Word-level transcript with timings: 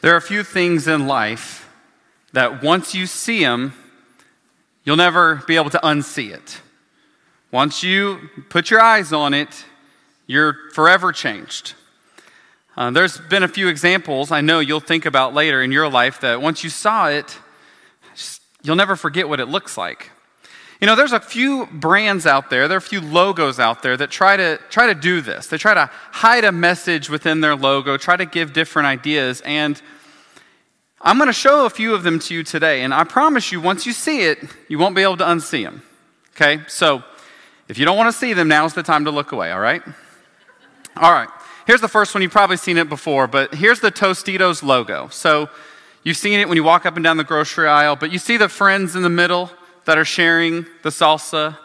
There 0.00 0.14
are 0.14 0.16
a 0.16 0.22
few 0.22 0.44
things 0.44 0.86
in 0.86 1.08
life 1.08 1.68
that 2.32 2.62
once 2.62 2.94
you 2.94 3.06
see 3.06 3.42
them, 3.42 3.74
you'll 4.84 4.96
never 4.96 5.42
be 5.46 5.56
able 5.56 5.70
to 5.70 5.80
unsee 5.82 6.30
it. 6.32 6.60
Once 7.50 7.82
you 7.82 8.30
put 8.48 8.70
your 8.70 8.80
eyes 8.80 9.12
on 9.12 9.34
it, 9.34 9.64
you're 10.28 10.70
forever 10.72 11.10
changed. 11.10 11.74
Uh, 12.76 12.92
there's 12.92 13.18
been 13.18 13.42
a 13.42 13.48
few 13.48 13.66
examples 13.66 14.30
I 14.30 14.40
know 14.40 14.60
you'll 14.60 14.78
think 14.78 15.04
about 15.04 15.34
later 15.34 15.62
in 15.62 15.72
your 15.72 15.90
life 15.90 16.20
that 16.20 16.40
once 16.40 16.62
you 16.62 16.70
saw 16.70 17.08
it, 17.08 17.36
you'll 18.62 18.76
never 18.76 18.94
forget 18.94 19.28
what 19.28 19.40
it 19.40 19.46
looks 19.46 19.76
like. 19.76 20.12
You 20.80 20.86
know, 20.86 20.94
there's 20.94 21.12
a 21.12 21.20
few 21.20 21.66
brands 21.66 22.24
out 22.24 22.50
there, 22.50 22.68
there 22.68 22.76
are 22.76 22.78
a 22.78 22.80
few 22.80 23.00
logos 23.00 23.58
out 23.58 23.82
there 23.82 23.96
that 23.96 24.10
try 24.10 24.36
to 24.36 24.60
try 24.70 24.86
to 24.86 24.94
do 24.94 25.20
this. 25.20 25.48
They 25.48 25.58
try 25.58 25.74
to 25.74 25.90
hide 26.12 26.44
a 26.44 26.52
message 26.52 27.10
within 27.10 27.40
their 27.40 27.56
logo, 27.56 27.96
try 27.96 28.16
to 28.16 28.26
give 28.26 28.52
different 28.52 28.86
ideas, 28.86 29.40
and 29.44 29.80
I'm 31.00 31.16
going 31.16 31.28
to 31.28 31.32
show 31.32 31.64
a 31.64 31.70
few 31.70 31.94
of 31.94 32.02
them 32.02 32.18
to 32.20 32.34
you 32.34 32.42
today. 32.42 32.82
And 32.82 32.92
I 32.92 33.04
promise 33.04 33.52
you, 33.52 33.60
once 33.60 33.86
you 33.86 33.92
see 33.92 34.22
it, 34.22 34.38
you 34.68 34.78
won't 34.78 34.96
be 34.96 35.02
able 35.02 35.16
to 35.18 35.24
unsee 35.24 35.64
them. 35.64 35.82
Okay? 36.34 36.62
So, 36.66 37.04
if 37.68 37.78
you 37.78 37.84
don't 37.84 37.96
want 37.96 38.12
to 38.12 38.18
see 38.18 38.32
them, 38.32 38.48
now's 38.48 38.74
the 38.74 38.82
time 38.82 39.04
to 39.04 39.10
look 39.10 39.32
away, 39.32 39.52
all 39.52 39.60
right? 39.60 39.82
All 40.96 41.12
right. 41.12 41.28
Here's 41.66 41.80
the 41.80 41.88
first 41.88 42.14
one. 42.14 42.22
You've 42.22 42.32
probably 42.32 42.56
seen 42.56 42.78
it 42.78 42.88
before, 42.88 43.26
but 43.26 43.54
here's 43.54 43.80
the 43.80 43.92
Tostitos 43.92 44.62
logo. 44.62 45.08
So, 45.08 45.48
you've 46.02 46.16
seen 46.16 46.40
it 46.40 46.48
when 46.48 46.56
you 46.56 46.64
walk 46.64 46.86
up 46.86 46.96
and 46.96 47.04
down 47.04 47.16
the 47.16 47.24
grocery 47.24 47.68
aisle, 47.68 47.94
but 47.94 48.10
you 48.10 48.18
see 48.18 48.36
the 48.36 48.48
friends 48.48 48.96
in 48.96 49.02
the 49.02 49.10
middle 49.10 49.50
that 49.88 49.96
are 49.96 50.04
sharing 50.04 50.66
the 50.82 50.90
salsa. 50.90 51.56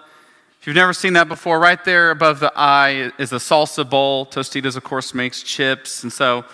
If 0.62 0.66
you've 0.66 0.78
never 0.78 0.94
seen 0.94 1.12
that 1.12 1.28
before, 1.28 1.60
right 1.60 1.84
there 1.84 2.10
above 2.10 2.40
the 2.40 2.54
eye 2.56 3.12
is 3.18 3.34
a 3.34 3.36
salsa 3.36 3.88
bowl. 3.88 4.26
Tostitos, 4.26 4.78
of 4.78 4.84
course, 4.86 5.14
makes 5.14 5.44
chips. 5.44 6.04
And 6.04 6.14
so, 6.14 6.46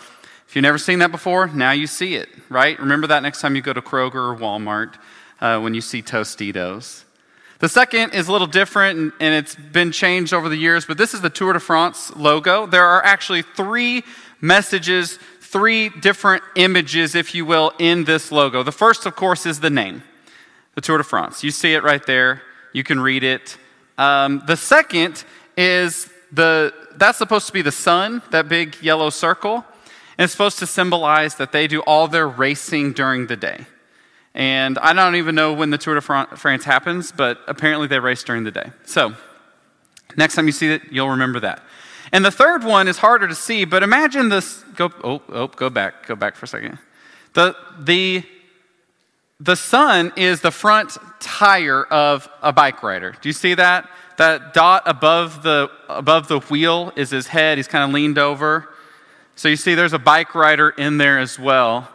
if 0.48 0.56
you've 0.56 0.64
never 0.64 0.80
seen 0.80 0.98
that 0.98 1.12
before, 1.12 1.46
now 1.46 1.70
you 1.70 1.86
see 1.86 2.16
it, 2.16 2.28
right? 2.50 2.80
Remember 2.80 3.06
that 3.06 3.22
next 3.22 3.40
time 3.40 3.56
you 3.56 3.62
go 3.62 3.72
to 3.72 3.84
Kroger 3.84 4.16
or 4.16 4.36
Walmart 4.36 4.96
uh, 5.42 5.60
when 5.60 5.76
you 5.76 5.82
see 5.82 6.02
Tostitos. 6.02 7.04
The 7.60 7.70
second 7.70 8.16
is 8.16 8.30
a 8.30 8.32
little 8.32 8.48
different 8.48 8.98
and, 8.98 9.12
and 9.20 9.36
it's 9.36 9.54
been 9.54 9.92
changed 9.92 10.34
over 10.34 10.50
the 10.50 10.58
years, 10.58 10.88
but 10.88 10.98
this 10.98 11.14
is 11.14 11.22
the 11.22 11.30
Tour 11.30 11.54
de 11.54 11.60
France 11.60 12.12
logo. 12.16 12.66
There 12.66 12.84
are 12.84 13.06
actually 13.06 13.44
three 13.44 14.04
messages, 14.42 15.20
three 15.40 15.90
different 15.90 16.42
images, 16.56 17.14
if 17.14 17.36
you 17.36 17.46
will, 17.46 17.74
in 17.78 18.06
this 18.06 18.32
logo. 18.32 18.64
The 18.64 18.72
first, 18.72 19.06
of 19.06 19.16
course, 19.16 19.46
is 19.46 19.60
the 19.60 19.70
name 19.70 20.02
the 20.80 20.86
Tour 20.86 20.98
de 20.98 21.04
France. 21.04 21.44
You 21.44 21.52
see 21.52 21.74
it 21.74 21.84
right 21.84 22.06
there. 22.06 22.42
You 22.72 22.86
can 22.86 23.02
read 23.02 23.26
it. 23.26 23.58
Um, 23.98 24.42
the 24.48 24.56
second 24.56 25.26
is 25.58 26.10
the 26.32 26.74
that's 26.96 27.18
supposed 27.18 27.48
to 27.48 27.54
be 27.54 27.62
the 27.62 27.72
sun, 27.72 28.22
that 28.32 28.48
big 28.48 28.78
yellow 28.82 29.10
circle, 29.10 29.66
and 30.18 30.24
it's 30.24 30.32
supposed 30.32 30.58
to 30.60 30.66
symbolize 30.66 31.36
that 31.36 31.52
they 31.52 31.68
do 31.68 31.82
all 31.82 32.08
their 32.08 32.30
racing 32.30 32.94
during 32.94 33.28
the 33.28 33.36
day. 33.36 33.66
And 34.34 34.80
I 34.80 34.94
don't 34.94 35.18
even 35.18 35.36
know 35.36 35.52
when 35.52 35.70
the 35.70 35.78
Tour 35.78 35.96
de 35.96 36.02
France 36.38 36.64
happens, 36.64 37.12
but 37.12 37.40
apparently 37.46 37.88
they 37.88 38.00
race 38.00 38.24
during 38.24 38.46
the 38.46 38.52
day. 38.52 38.72
So 38.86 39.16
next 40.16 40.36
time 40.36 40.46
you 40.46 40.54
see 40.54 40.72
it, 40.72 40.84
you'll 40.92 41.10
remember 41.10 41.42
that. 41.42 41.62
And 42.14 42.24
the 42.24 42.32
third 42.32 42.64
one 42.64 42.88
is 42.88 43.00
harder 43.00 43.28
to 43.28 43.36
see, 43.36 43.66
but 43.66 43.84
imagine 43.84 44.30
this. 44.30 44.64
Go, 44.78 44.94
oh, 45.04 45.22
oh, 45.28 45.48
go 45.48 45.70
back, 45.70 46.08
go 46.08 46.16
back 46.16 46.38
for 46.38 46.46
a 46.46 46.48
second. 46.48 46.78
The, 47.34 47.54
the 47.78 48.24
the 49.40 49.56
sun 49.56 50.12
is 50.18 50.42
the 50.42 50.52
front 50.52 50.98
tire 51.20 51.84
of 51.86 52.30
a 52.42 52.52
bike 52.52 52.84
rider. 52.84 53.16
Do 53.22 53.30
you 53.30 53.34
see 53.34 53.54
that? 53.54 53.90
That 54.18 54.54
dot 54.54 54.84
above 54.86 55.44
the, 55.44 55.72
above 55.88 56.28
the 56.28 56.40
wheel 56.40 56.92
is 56.98 57.10
his 57.10 57.28
head. 57.28 57.58
He's 57.58 57.68
kind 57.68 57.86
of 57.86 57.94
leaned 57.94 58.18
over. 58.18 58.68
So 59.36 59.48
you 59.48 59.56
see 59.56 59.76
there's 59.76 59.94
a 59.94 60.00
bike 60.00 60.36
rider 60.36 60.70
in 60.70 60.98
there 60.98 61.20
as 61.20 61.40
well. 61.40 61.88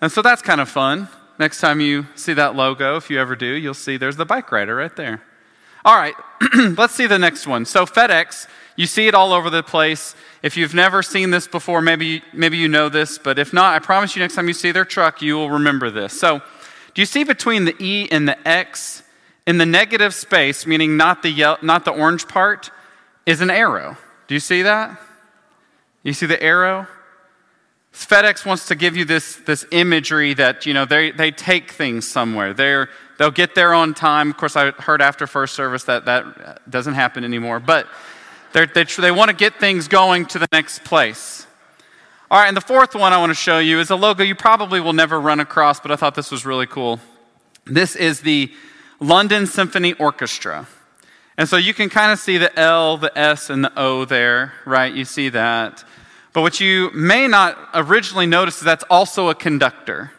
And 0.00 0.10
so 0.10 0.22
that's 0.22 0.42
kind 0.42 0.60
of 0.60 0.68
fun. 0.68 1.08
Next 1.38 1.60
time 1.60 1.80
you 1.80 2.06
see 2.16 2.32
that 2.32 2.56
logo, 2.56 2.96
if 2.96 3.08
you 3.10 3.20
ever 3.20 3.36
do, 3.36 3.46
you'll 3.46 3.74
see 3.74 3.96
there's 3.96 4.16
the 4.16 4.26
bike 4.26 4.50
rider 4.50 4.74
right 4.74 4.94
there. 4.96 5.22
All 5.84 5.96
right, 5.96 6.14
let's 6.76 6.94
see 6.94 7.06
the 7.06 7.18
next 7.18 7.46
one. 7.46 7.64
So 7.64 7.86
FedEx, 7.86 8.46
you 8.76 8.86
see 8.86 9.08
it 9.08 9.14
all 9.14 9.32
over 9.32 9.50
the 9.50 9.62
place. 9.62 10.14
If 10.42 10.56
you've 10.56 10.74
never 10.74 11.02
seen 11.02 11.30
this 11.30 11.48
before, 11.48 11.80
maybe, 11.80 12.22
maybe 12.32 12.56
you 12.56 12.68
know 12.68 12.88
this, 12.88 13.18
but 13.18 13.38
if 13.38 13.52
not, 13.52 13.74
I 13.74 13.84
promise 13.84 14.14
you 14.14 14.20
next 14.20 14.34
time 14.34 14.46
you 14.46 14.54
see 14.54 14.72
their 14.72 14.84
truck, 14.84 15.22
you 15.22 15.34
will 15.34 15.50
remember 15.50 15.90
this. 15.90 16.18
So 16.18 16.42
do 16.94 17.02
you 17.02 17.06
see 17.06 17.24
between 17.24 17.64
the 17.64 17.74
E 17.78 18.08
and 18.10 18.28
the 18.28 18.48
X, 18.48 19.02
in 19.46 19.58
the 19.58 19.66
negative 19.66 20.14
space, 20.14 20.66
meaning 20.66 20.96
not 20.96 21.22
the, 21.22 21.30
yellow, 21.30 21.58
not 21.62 21.84
the 21.84 21.90
orange 21.90 22.28
part, 22.28 22.70
is 23.26 23.40
an 23.40 23.50
arrow? 23.50 23.96
Do 24.28 24.34
you 24.34 24.40
see 24.40 24.62
that? 24.62 24.98
You 26.02 26.12
see 26.12 26.26
the 26.26 26.42
arrow? 26.42 26.86
FedEx 27.92 28.46
wants 28.46 28.68
to 28.68 28.74
give 28.74 28.96
you 28.96 29.04
this, 29.04 29.36
this 29.36 29.66
imagery 29.70 30.32
that, 30.34 30.64
you 30.64 30.72
know, 30.72 30.84
they, 30.84 31.10
they 31.10 31.30
take 31.30 31.70
things 31.70 32.08
somewhere. 32.08 32.54
They're, 32.54 32.88
they'll 33.18 33.30
get 33.30 33.54
there 33.54 33.74
on 33.74 33.92
time. 33.92 34.30
Of 34.30 34.38
course, 34.38 34.56
I 34.56 34.70
heard 34.70 35.02
after 35.02 35.26
first 35.26 35.54
service 35.54 35.84
that 35.84 36.06
that 36.06 36.70
doesn't 36.70 36.94
happen 36.94 37.22
anymore. 37.22 37.60
But 37.60 37.86
they, 38.52 38.66
they 38.66 39.10
want 39.10 39.30
to 39.30 39.36
get 39.36 39.60
things 39.60 39.88
going 39.88 40.26
to 40.26 40.38
the 40.38 40.48
next 40.52 40.84
place. 40.84 41.46
All 42.32 42.38
right, 42.38 42.48
and 42.48 42.56
the 42.56 42.62
fourth 42.62 42.94
one 42.94 43.12
I 43.12 43.18
want 43.18 43.28
to 43.28 43.34
show 43.34 43.58
you 43.58 43.78
is 43.78 43.90
a 43.90 43.94
logo 43.94 44.24
you 44.24 44.34
probably 44.34 44.80
will 44.80 44.94
never 44.94 45.20
run 45.20 45.38
across, 45.38 45.80
but 45.80 45.90
I 45.90 45.96
thought 45.96 46.14
this 46.14 46.30
was 46.30 46.46
really 46.46 46.66
cool. 46.66 46.98
This 47.66 47.94
is 47.94 48.22
the 48.22 48.50
London 49.00 49.44
Symphony 49.44 49.92
Orchestra. 49.92 50.66
And 51.36 51.46
so 51.46 51.58
you 51.58 51.74
can 51.74 51.90
kind 51.90 52.10
of 52.10 52.18
see 52.18 52.38
the 52.38 52.58
L, 52.58 52.96
the 52.96 53.12
S, 53.18 53.50
and 53.50 53.62
the 53.62 53.72
O 53.76 54.06
there, 54.06 54.54
right? 54.64 54.94
You 54.94 55.04
see 55.04 55.28
that. 55.28 55.84
But 56.32 56.40
what 56.40 56.58
you 56.58 56.90
may 56.94 57.28
not 57.28 57.58
originally 57.74 58.24
notice 58.24 58.56
is 58.56 58.62
that's 58.62 58.84
also 58.88 59.28
a 59.28 59.34
conductor. 59.34 60.12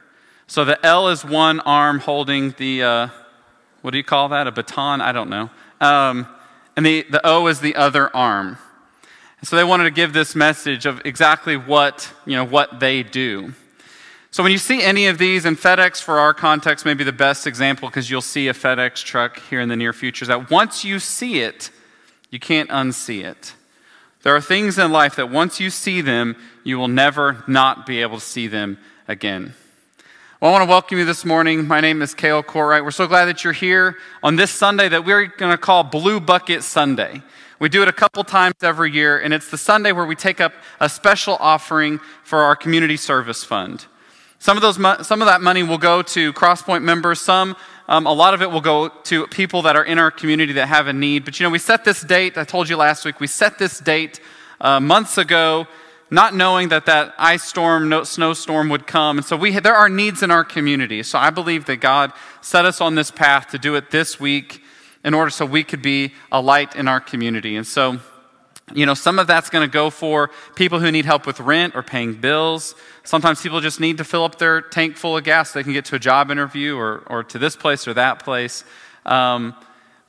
So 0.45 0.63
the 0.65 0.85
L 0.85 1.09
is 1.09 1.25
one 1.25 1.61
arm 1.61 1.97
holding 1.97 2.51
the, 2.59 2.83
uh, 2.83 3.07
what 3.81 3.89
do 3.89 3.97
you 3.97 4.03
call 4.03 4.29
that? 4.29 4.45
A 4.45 4.51
baton? 4.51 5.01
I 5.01 5.13
don't 5.13 5.31
know. 5.31 5.49
Um, 5.81 6.27
and 6.77 6.85
the, 6.85 7.07
the 7.09 7.25
O 7.25 7.47
is 7.47 7.59
the 7.59 7.75
other 7.75 8.15
arm. 8.15 8.59
So 9.43 9.57
they 9.57 9.63
wanted 9.65 9.83
to 9.83 9.91
give 9.91 10.13
this 10.13 10.35
message 10.35 10.85
of 10.85 11.01
exactly 11.03 11.57
what, 11.57 12.09
you 12.25 12.37
know, 12.37 12.45
what 12.45 12.79
they 12.79 13.03
do. 13.03 13.53
So 14.31 14.41
when 14.41 14.53
you 14.53 14.57
see 14.57 14.81
any 14.81 15.07
of 15.07 15.17
these, 15.17 15.43
and 15.43 15.57
FedEx 15.57 16.01
for 16.01 16.17
our 16.17 16.33
context 16.33 16.85
may 16.85 16.93
be 16.93 17.03
the 17.03 17.11
best 17.11 17.45
example 17.45 17.89
because 17.89 18.09
you'll 18.09 18.21
see 18.21 18.47
a 18.47 18.53
FedEx 18.53 19.03
truck 19.03 19.41
here 19.49 19.59
in 19.59 19.67
the 19.67 19.75
near 19.75 19.91
future, 19.91 20.25
that 20.27 20.49
once 20.49 20.85
you 20.85 20.97
see 20.97 21.41
it, 21.41 21.71
you 22.29 22.39
can't 22.39 22.69
unsee 22.69 23.25
it. 23.25 23.53
There 24.21 24.33
are 24.33 24.39
things 24.39 24.77
in 24.77 24.93
life 24.93 25.17
that 25.17 25.29
once 25.29 25.59
you 25.59 25.69
see 25.69 25.99
them, 25.99 26.37
you 26.63 26.77
will 26.77 26.87
never 26.87 27.43
not 27.45 27.85
be 27.85 28.01
able 28.01 28.19
to 28.19 28.25
see 28.25 28.47
them 28.47 28.77
again. 29.09 29.55
Well, 30.39 30.51
I 30.51 30.53
want 30.53 30.63
to 30.63 30.69
welcome 30.69 30.97
you 30.99 31.05
this 31.05 31.25
morning. 31.25 31.67
My 31.67 31.81
name 31.81 32.01
is 32.01 32.13
Kale 32.13 32.43
Courtright. 32.43 32.85
We're 32.85 32.91
so 32.91 33.07
glad 33.07 33.25
that 33.25 33.43
you're 33.43 33.51
here 33.51 33.97
on 34.23 34.37
this 34.37 34.51
Sunday 34.51 34.87
that 34.87 35.03
we're 35.03 35.25
going 35.25 35.51
to 35.51 35.57
call 35.57 35.83
Blue 35.83 36.21
Bucket 36.21 36.63
Sunday. 36.63 37.21
We 37.59 37.69
do 37.69 37.81
it 37.81 37.87
a 37.87 37.93
couple 37.93 38.23
times 38.23 38.55
every 38.61 38.91
year, 38.91 39.19
and 39.19 39.33
it's 39.33 39.49
the 39.49 39.57
Sunday 39.57 39.91
where 39.91 40.05
we 40.05 40.15
take 40.15 40.41
up 40.41 40.53
a 40.79 40.89
special 40.89 41.37
offering 41.39 41.99
for 42.23 42.39
our 42.39 42.55
community 42.55 42.97
service 42.97 43.43
fund. 43.43 43.85
Some 44.39 44.57
of, 44.57 44.61
those, 44.61 44.75
some 45.07 45.21
of 45.21 45.27
that 45.27 45.41
money 45.41 45.63
will 45.63 45.77
go 45.77 46.01
to 46.01 46.33
Crosspoint 46.33 46.83
members. 46.83 47.21
Some, 47.21 47.55
um, 47.87 48.05
a 48.05 48.11
lot 48.11 48.33
of 48.33 48.41
it 48.41 48.51
will 48.51 48.61
go 48.61 48.89
to 48.89 49.27
people 49.27 49.61
that 49.61 49.75
are 49.75 49.83
in 49.83 49.99
our 49.99 50.11
community 50.11 50.53
that 50.53 50.67
have 50.67 50.87
a 50.87 50.93
need. 50.93 51.23
But 51.25 51.39
you 51.39 51.45
know, 51.45 51.49
we 51.49 51.59
set 51.59 51.85
this 51.85 52.01
date. 52.01 52.37
I 52.37 52.43
told 52.43 52.67
you 52.67 52.75
last 52.75 53.05
week. 53.05 53.19
We 53.19 53.27
set 53.27 53.59
this 53.59 53.79
date 53.79 54.19
uh, 54.59 54.79
months 54.79 55.17
ago, 55.17 55.67
not 56.09 56.35
knowing 56.35 56.69
that 56.69 56.85
that 56.87 57.13
ice 57.17 57.43
storm, 57.43 57.87
no, 57.87 58.03
snowstorm 58.03 58.69
would 58.69 58.87
come. 58.87 59.17
And 59.17 59.25
so 59.25 59.37
we, 59.37 59.57
there 59.59 59.75
are 59.75 59.89
needs 59.89 60.23
in 60.23 60.31
our 60.31 60.43
community. 60.43 61.03
So 61.03 61.19
I 61.19 61.29
believe 61.29 61.65
that 61.65 61.77
God 61.77 62.11
set 62.41 62.65
us 62.65 62.81
on 62.81 62.95
this 62.95 63.11
path 63.11 63.49
to 63.51 63.57
do 63.57 63.75
it 63.75 63.91
this 63.91 64.19
week 64.19 64.62
in 65.03 65.13
order 65.13 65.29
so 65.29 65.45
we 65.45 65.63
could 65.63 65.81
be 65.81 66.13
a 66.31 66.41
light 66.41 66.75
in 66.75 66.87
our 66.87 66.99
community. 66.99 67.55
And 67.55 67.67
so, 67.67 67.99
you 68.73 68.85
know, 68.85 68.93
some 68.93 69.19
of 69.19 69.27
that's 69.27 69.49
going 69.49 69.67
to 69.67 69.71
go 69.71 69.89
for 69.89 70.31
people 70.55 70.79
who 70.79 70.91
need 70.91 71.05
help 71.05 71.25
with 71.25 71.39
rent 71.39 71.75
or 71.75 71.83
paying 71.83 72.13
bills. 72.13 72.75
Sometimes 73.03 73.41
people 73.41 73.59
just 73.59 73.79
need 73.79 73.97
to 73.97 74.03
fill 74.03 74.23
up 74.23 74.37
their 74.37 74.61
tank 74.61 74.95
full 74.95 75.17
of 75.17 75.23
gas 75.23 75.51
so 75.51 75.59
they 75.59 75.63
can 75.63 75.73
get 75.73 75.85
to 75.85 75.95
a 75.95 75.99
job 75.99 76.31
interview 76.31 76.77
or, 76.77 77.03
or 77.07 77.23
to 77.25 77.37
this 77.37 77.55
place 77.55 77.87
or 77.87 77.93
that 77.95 78.23
place. 78.23 78.63
Um, 79.05 79.55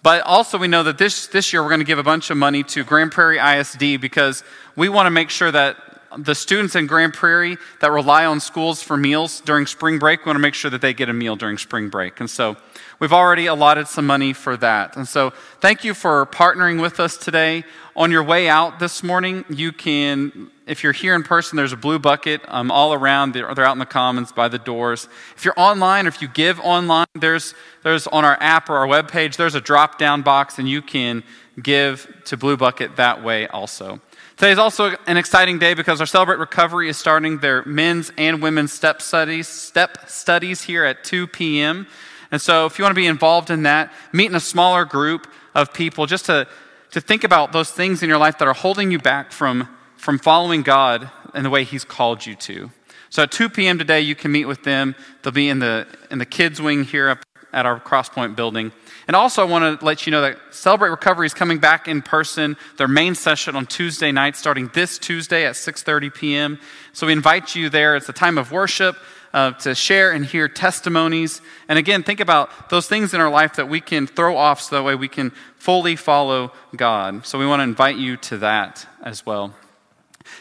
but 0.05 0.21
also, 0.23 0.59
we 0.59 0.69
know 0.69 0.83
that 0.83 0.99
this, 0.99 1.29
this 1.29 1.53
year 1.53 1.63
we're 1.63 1.71
going 1.71 1.81
to 1.81 1.87
give 1.87 1.99
a 1.99 2.03
bunch 2.03 2.29
of 2.29 2.37
money 2.37 2.63
to 2.65 2.85
Grand 2.85 3.11
Prairie 3.11 3.39
ISD 3.39 4.01
because 4.03 4.45
we 4.77 4.91
want 4.91 5.07
to 5.07 5.11
make 5.11 5.31
sure 5.31 5.51
that 5.51 5.79
the 6.19 6.35
students 6.35 6.75
in 6.75 6.87
Grand 6.87 7.15
Prairie 7.15 7.57
that 7.81 7.91
rely 7.91 8.25
on 8.25 8.41
schools 8.41 8.83
for 8.83 8.97
meals 8.97 9.41
during 9.41 9.67
spring 9.67 9.99
break, 9.99 10.25
we 10.25 10.31
want 10.31 10.37
to 10.37 10.41
make 10.41 10.55
sure 10.55 10.71
that 10.71 10.81
they 10.81 10.95
get 10.95 11.09
a 11.09 11.13
meal 11.13 11.37
during 11.37 11.59
spring 11.59 11.89
break. 11.89 12.21
And 12.21 12.29
so 12.29 12.57
we've 12.99 13.13
already 13.13 13.47
allotted 13.47 13.89
some 13.89 14.07
money 14.07 14.33
for 14.33 14.57
that. 14.59 14.97
And 14.97 15.07
so 15.07 15.31
thank 15.61 15.85
you 15.85 15.95
for 15.95 16.27
partnering 16.27 16.81
with 16.81 17.01
us 17.01 17.17
today. 17.17 17.65
On 17.97 18.11
your 18.11 18.25
way 18.25 18.49
out 18.49 18.81
this 18.81 19.03
morning, 19.03 19.45
you 19.49 19.71
can, 19.71 20.51
if 20.67 20.83
you're 20.83 20.93
here 20.93 21.15
in 21.15 21.23
person, 21.23 21.57
there's 21.57 21.73
a 21.73 21.77
blue 21.77 21.99
bucket 21.99 22.41
um, 22.49 22.71
all 22.71 22.93
around. 22.93 23.35
They're, 23.35 23.55
they're 23.55 23.65
out 23.65 23.75
in 23.75 23.79
the 23.79 23.87
commons 23.87 24.33
by 24.33 24.49
the 24.49 24.59
doors. 24.59 25.09
If 25.37 25.45
you're 25.45 25.55
online 25.57 26.07
or 26.07 26.09
if 26.09 26.21
you 26.21 26.29
give 26.29 26.59
online, 26.61 27.07
there's, 27.15 27.55
there's 27.83 28.07
on 28.09 28.25
our 28.25 28.37
app 28.41 28.69
or 28.69 28.77
our 28.79 28.87
webpage, 28.87 29.37
there's 29.37 29.55
a 29.55 29.61
drop 29.61 29.99
down 29.99 30.23
box 30.23 30.59
and 30.59 30.69
you 30.69 30.83
can 30.83 31.23
give 31.63 32.13
to 32.25 32.37
Blue 32.37 32.57
Bucket 32.57 32.97
that 32.97 33.23
way 33.23 33.47
also. 33.47 34.01
Today 34.37 34.51
is 34.51 34.59
also 34.59 34.97
an 35.07 35.17
exciting 35.17 35.61
day 35.61 35.75
because 35.75 36.01
our 36.01 36.07
Celebrate 36.07 36.41
Recovery 36.41 36.89
is 36.89 36.97
starting 36.97 37.39
their 37.39 37.65
men's 37.67 38.11
and 38.19 38.43
women's 38.43 38.73
step 38.73 39.01
studies, 39.01 39.47
step 39.47 40.09
studies 40.09 40.61
here 40.63 40.85
at 40.85 41.05
2 41.05 41.29
p.m. 41.29 41.87
And 42.33 42.43
so 42.43 42.67
if 42.67 42.77
you 42.77 42.83
want 42.83 42.91
to 42.91 43.01
be 43.01 43.07
involved 43.07 43.51
in 43.51 43.63
that, 43.63 43.93
meet 44.13 44.27
in 44.27 44.35
a 44.35 44.41
smaller 44.41 44.85
group 44.85 45.29
of 45.55 45.73
people 45.73 46.07
just 46.07 46.27
to, 46.27 46.49
to 46.91 47.01
think 47.01 47.23
about 47.23 47.53
those 47.53 47.71
things 47.71 48.03
in 48.03 48.09
your 48.09 48.19
life 48.19 48.39
that 48.39 48.49
are 48.49 48.55
holding 48.55 48.91
you 48.91 48.99
back 48.99 49.31
from, 49.31 49.69
from 49.97 50.19
following 50.19 50.63
God 50.63 51.09
in 51.33 51.45
the 51.45 51.51
way 51.51 51.63
He's 51.63 51.85
called 51.85 52.27
you 52.27 52.35
to. 52.35 52.73
So 53.11 53.23
at 53.23 53.31
2 53.31 53.49
p.m. 53.49 53.79
today, 53.79 54.01
you 54.01 54.17
can 54.17 54.33
meet 54.33 54.47
with 54.47 54.65
them. 54.65 54.97
They'll 55.23 55.33
be 55.33 55.49
in 55.49 55.61
the, 55.61 55.87
in 56.11 56.19
the 56.19 56.27
kids' 56.27 56.61
wing 56.61 56.83
here 56.83 57.09
up 57.09 57.25
at 57.55 57.65
our 57.65 57.81
Crosspoint 57.81 58.37
building. 58.37 58.73
And 59.07 59.15
also, 59.15 59.41
I 59.41 59.45
want 59.45 59.81
to 59.81 59.85
let 59.85 60.07
you 60.07 60.11
know 60.11 60.23
that 60.23 60.39
Celebrate 60.51 60.91
Recovery 60.91 61.27
is 61.27 61.35
coming 61.35 61.59
back 61.59 61.89
in 61.89 62.03
person. 62.03 62.57
Their 62.77 62.89
main 62.89 63.15
session 63.15 63.55
on 63.55 63.67
Tuesday 63.67 64.13
night, 64.13 64.37
starting 64.37 64.71
this 64.75 64.99
Tuesday 64.99 65.47
at 65.47 65.55
6:30 65.55 66.13
p.m. 66.13 66.59
So 66.93 67.07
we 67.07 67.13
invite 67.13 67.55
you 67.55 67.71
there. 67.71 67.97
It's 67.97 68.09
a 68.09 68.13
time 68.13 68.37
of 68.37 68.51
worship 68.51 68.97
uh, 69.33 69.53
to 69.53 69.75
share 69.75 70.13
and 70.13 70.27
hear 70.27 70.49
testimonies. 70.49 71.41
And 71.69 71.79
again, 71.79 72.03
think 72.03 72.21
about 72.21 72.71
those 72.71 72.89
things 72.89 73.15
in 73.15 73.21
our 73.21 73.31
life 73.31 73.57
that 73.57 73.69
we 73.69 73.81
can 73.81 74.07
throw 74.07 74.37
off, 74.37 74.61
so 74.61 74.77
that 74.77 74.83
way 74.83 74.95
we 74.95 75.09
can 75.09 75.31
fully 75.57 75.97
follow 75.97 76.53
God. 76.75 77.25
So 77.25 77.39
we 77.39 77.47
want 77.47 77.61
to 77.61 77.65
invite 77.65 77.97
you 77.97 78.17
to 78.17 78.39
that 78.39 78.87
as 79.03 79.25
well. 79.25 79.55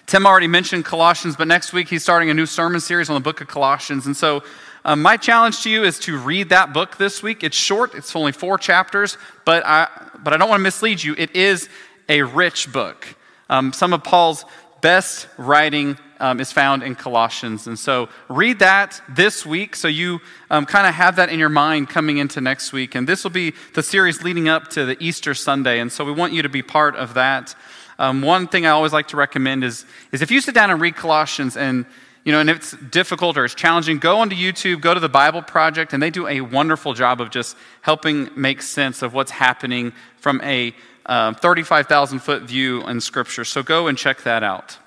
Tim 0.06 0.26
already 0.26 0.48
mentioned 0.48 0.86
Colossians, 0.86 1.36
but 1.36 1.48
next 1.48 1.74
week 1.74 1.90
he's 1.90 2.04
starting 2.04 2.30
a 2.30 2.34
new 2.34 2.46
sermon 2.46 2.80
series 2.80 3.10
on 3.10 3.16
the 3.16 3.20
book 3.20 3.42
of 3.42 3.48
Colossians. 3.48 4.06
And 4.06 4.16
so 4.16 4.44
um, 4.86 5.02
my 5.02 5.18
challenge 5.18 5.62
to 5.64 5.70
you 5.70 5.84
is 5.84 6.00
to 6.00 6.18
read 6.18 6.50
that 6.50 6.74
book 6.74 6.98
this 6.98 7.24
week. 7.24 7.44
It's 7.44 7.56
short, 7.56 7.96
it's 7.96 8.16
only 8.16 8.32
four 8.32 8.58
chapters, 8.58 9.18
but 9.46 9.66
I, 9.66 9.88
but 10.24 10.34
I 10.34 10.38
don't 10.38 10.50
want 10.50 10.60
to 10.60 10.64
mislead 10.64 11.04
you. 11.04 11.16
It 11.18 11.36
is 11.36 11.70
a 12.10 12.24
rich 12.24 12.72
book. 12.72 13.08
Um, 13.50 13.72
some 13.72 13.94
of 13.94 14.04
Paul's 14.04 14.46
best 14.82 15.28
writing 15.38 15.98
um, 16.20 16.40
is 16.40 16.52
found 16.52 16.84
in 16.84 16.96
Colossians. 16.96 17.68
And 17.68 17.80
so 17.80 18.10
read 18.30 18.60
that 18.60 19.02
this 19.10 19.46
week 19.46 19.76
so 19.76 19.88
you 19.88 20.20
um, 20.50 20.66
kind 20.66 20.88
of 20.88 20.94
have 20.94 21.16
that 21.16 21.30
in 21.30 21.40
your 21.40 21.50
mind 21.50 21.90
coming 21.90 22.18
into 22.18 22.42
next 22.42 22.74
week. 22.74 22.96
And 22.96 23.08
this 23.08 23.24
will 23.24 23.32
be 23.32 23.54
the 23.74 23.84
series 23.84 24.24
leading 24.24 24.50
up 24.50 24.70
to 24.70 24.86
the 24.86 25.02
Easter 25.02 25.34
Sunday. 25.34 25.80
And 25.80 25.92
so 25.92 26.04
we 26.04 26.12
want 26.12 26.34
you 26.34 26.42
to 26.42 26.50
be 26.50 26.62
part 26.62 26.96
of 26.96 27.14
that. 27.14 27.56
Um, 28.00 28.22
one 28.22 28.48
thing 28.48 28.66
I 28.66 28.70
always 28.70 28.92
like 28.92 29.08
to 29.10 29.18
recommend 29.18 29.64
is, 29.64 29.86
is 30.12 30.22
if 30.22 30.32
you 30.32 30.42
sit 30.42 30.54
down 30.56 30.72
and 30.72 30.82
read 30.82 30.96
Colossians 30.96 31.56
and 31.56 31.86
you 32.24 32.32
know, 32.32 32.40
and 32.40 32.50
if 32.50 32.58
it's 32.58 32.72
difficult 32.90 33.38
or 33.38 33.44
it's 33.44 33.54
challenging, 33.54 33.98
go 33.98 34.20
onto 34.20 34.36
YouTube, 34.36 34.80
go 34.82 34.94
to 34.94 35.00
the 35.00 35.10
Bible 35.10 35.42
Project, 35.42 35.94
and 35.94 36.02
they 36.02 36.10
do 36.10 36.28
a 36.28 36.42
wonderful 36.42 36.94
job 36.94 37.20
of 37.20 37.30
just 37.30 37.58
helping 37.82 38.30
make 38.36 38.62
sense 38.62 39.02
of 39.02 39.14
what's 39.14 39.32
happening 39.32 39.92
from 40.18 40.40
a 40.42 40.74
uh, 41.06 41.34
35,000 41.34 42.20
foot 42.20 42.44
view 42.44 42.82
in 42.88 43.02
Scripture. 43.02 43.44
So 43.44 43.62
go 43.62 43.88
and 43.88 43.98
check 43.98 44.22
that 44.24 44.42
out. 44.42 44.78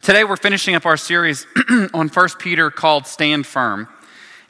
Today 0.00 0.24
we're 0.24 0.36
finishing 0.36 0.74
up 0.74 0.86
our 0.86 0.96
series 0.96 1.46
on 1.92 2.08
1 2.08 2.28
Peter 2.38 2.70
called 2.70 3.06
Stand 3.06 3.46
Firm. 3.46 3.86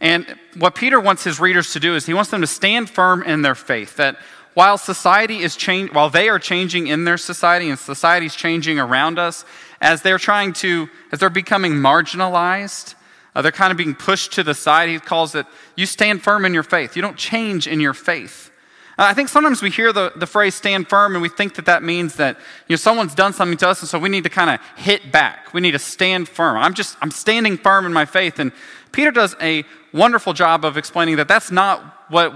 And 0.00 0.38
what 0.56 0.76
Peter 0.76 1.00
wants 1.00 1.24
his 1.24 1.40
readers 1.40 1.72
to 1.72 1.80
do 1.80 1.96
is 1.96 2.06
he 2.06 2.14
wants 2.14 2.30
them 2.30 2.40
to 2.40 2.46
stand 2.46 2.88
firm 2.88 3.22
in 3.24 3.42
their 3.42 3.56
faith. 3.56 3.96
That 3.96 4.16
while 4.54 4.78
society 4.78 5.40
is 5.40 5.56
changing, 5.56 5.94
while 5.94 6.08
they 6.08 6.28
are 6.28 6.38
changing 6.38 6.86
in 6.86 7.04
their 7.04 7.18
society 7.18 7.68
and 7.68 7.78
society 7.78 8.26
is 8.26 8.34
changing 8.34 8.78
around 8.78 9.18
us, 9.18 9.44
as 9.80 10.02
they're 10.02 10.18
trying 10.18 10.52
to, 10.52 10.88
as 11.12 11.20
they're 11.20 11.30
becoming 11.30 11.72
marginalized, 11.72 12.94
uh, 13.34 13.42
they're 13.42 13.52
kind 13.52 13.70
of 13.70 13.76
being 13.76 13.94
pushed 13.94 14.32
to 14.32 14.42
the 14.42 14.54
side. 14.54 14.88
He 14.88 14.98
calls 14.98 15.34
it, 15.34 15.46
you 15.76 15.86
stand 15.86 16.22
firm 16.22 16.44
in 16.44 16.52
your 16.52 16.62
faith. 16.62 16.96
You 16.96 17.02
don't 17.02 17.16
change 17.16 17.66
in 17.66 17.80
your 17.80 17.94
faith. 17.94 18.50
Uh, 18.98 19.04
I 19.04 19.14
think 19.14 19.28
sometimes 19.28 19.62
we 19.62 19.70
hear 19.70 19.92
the, 19.92 20.12
the 20.16 20.26
phrase 20.26 20.54
stand 20.54 20.88
firm 20.88 21.14
and 21.14 21.22
we 21.22 21.28
think 21.28 21.54
that 21.54 21.64
that 21.66 21.82
means 21.82 22.16
that 22.16 22.36
you 22.68 22.74
know, 22.74 22.76
someone's 22.76 23.14
done 23.14 23.32
something 23.32 23.56
to 23.58 23.68
us 23.68 23.80
and 23.80 23.88
so 23.88 23.98
we 23.98 24.08
need 24.08 24.24
to 24.24 24.30
kind 24.30 24.50
of 24.50 24.60
hit 24.76 25.10
back. 25.10 25.54
We 25.54 25.60
need 25.60 25.70
to 25.70 25.78
stand 25.78 26.28
firm. 26.28 26.58
I'm 26.58 26.74
just, 26.74 26.96
I'm 27.00 27.10
standing 27.10 27.56
firm 27.56 27.86
in 27.86 27.92
my 27.92 28.04
faith. 28.04 28.38
And 28.38 28.52
Peter 28.92 29.10
does 29.10 29.36
a 29.40 29.64
wonderful 29.92 30.32
job 30.32 30.64
of 30.64 30.76
explaining 30.76 31.16
that 31.16 31.28
that's 31.28 31.50
not 31.50 32.10
what 32.10 32.34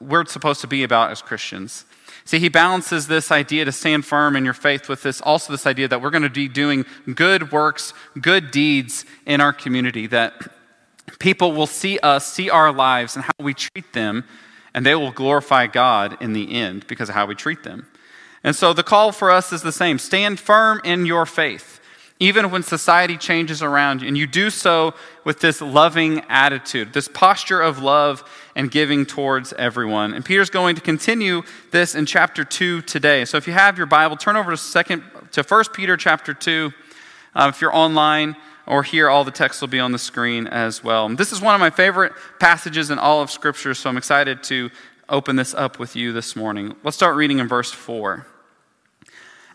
we're 0.00 0.26
supposed 0.26 0.60
to 0.60 0.66
be 0.66 0.84
about 0.84 1.10
as 1.10 1.22
Christians. 1.22 1.84
See, 2.26 2.38
he 2.38 2.48
balances 2.48 3.06
this 3.06 3.30
idea 3.30 3.66
to 3.66 3.72
stand 3.72 4.06
firm 4.06 4.34
in 4.34 4.44
your 4.44 4.54
faith 4.54 4.88
with 4.88 5.02
this 5.02 5.20
also 5.20 5.52
this 5.52 5.66
idea 5.66 5.88
that 5.88 6.00
we're 6.00 6.10
going 6.10 6.22
to 6.22 6.30
be 6.30 6.48
doing 6.48 6.86
good 7.14 7.52
works, 7.52 7.92
good 8.20 8.50
deeds 8.50 9.04
in 9.26 9.42
our 9.42 9.52
community, 9.52 10.06
that 10.06 10.32
people 11.18 11.52
will 11.52 11.66
see 11.66 11.98
us, 11.98 12.26
see 12.26 12.48
our 12.48 12.72
lives, 12.72 13.14
and 13.14 13.24
how 13.24 13.32
we 13.38 13.52
treat 13.52 13.92
them, 13.92 14.24
and 14.72 14.86
they 14.86 14.94
will 14.94 15.12
glorify 15.12 15.66
God 15.66 16.16
in 16.22 16.32
the 16.32 16.54
end 16.54 16.86
because 16.86 17.10
of 17.10 17.14
how 17.14 17.26
we 17.26 17.34
treat 17.34 17.62
them. 17.62 17.86
And 18.42 18.56
so 18.56 18.72
the 18.72 18.82
call 18.82 19.12
for 19.12 19.30
us 19.30 19.52
is 19.52 19.62
the 19.62 19.72
same 19.72 19.98
stand 19.98 20.40
firm 20.40 20.80
in 20.84 21.04
your 21.04 21.26
faith 21.26 21.80
even 22.20 22.50
when 22.50 22.62
society 22.62 23.16
changes 23.16 23.62
around 23.62 24.02
you. 24.02 24.08
And 24.08 24.16
you 24.16 24.26
do 24.26 24.50
so 24.50 24.94
with 25.24 25.40
this 25.40 25.60
loving 25.60 26.20
attitude, 26.28 26.92
this 26.92 27.08
posture 27.08 27.60
of 27.60 27.82
love 27.82 28.22
and 28.54 28.70
giving 28.70 29.04
towards 29.04 29.52
everyone. 29.54 30.14
And 30.14 30.24
Peter's 30.24 30.50
going 30.50 30.76
to 30.76 30.80
continue 30.80 31.42
this 31.72 31.94
in 31.94 32.06
chapter 32.06 32.44
2 32.44 32.82
today. 32.82 33.24
So 33.24 33.36
if 33.36 33.46
you 33.46 33.52
have 33.52 33.76
your 33.76 33.86
Bible, 33.86 34.16
turn 34.16 34.36
over 34.36 34.52
to 34.52 34.56
second 34.56 35.02
to 35.32 35.42
1 35.42 35.64
Peter 35.74 35.96
chapter 35.96 36.32
2. 36.32 36.72
Uh, 37.34 37.50
if 37.52 37.60
you're 37.60 37.74
online 37.74 38.36
or 38.66 38.82
here, 38.84 39.10
all 39.10 39.24
the 39.24 39.32
text 39.32 39.60
will 39.60 39.68
be 39.68 39.80
on 39.80 39.92
the 39.92 39.98
screen 39.98 40.46
as 40.46 40.84
well. 40.84 41.08
This 41.08 41.32
is 41.32 41.40
one 41.40 41.54
of 41.54 41.60
my 41.60 41.70
favorite 41.70 42.12
passages 42.38 42.90
in 42.90 42.98
all 42.98 43.20
of 43.20 43.30
Scripture, 43.30 43.74
so 43.74 43.90
I'm 43.90 43.96
excited 43.96 44.42
to 44.44 44.70
open 45.08 45.36
this 45.36 45.52
up 45.52 45.78
with 45.78 45.96
you 45.96 46.12
this 46.12 46.34
morning. 46.36 46.74
Let's 46.82 46.96
start 46.96 47.16
reading 47.16 47.40
in 47.40 47.48
verse 47.48 47.72
4. 47.72 48.26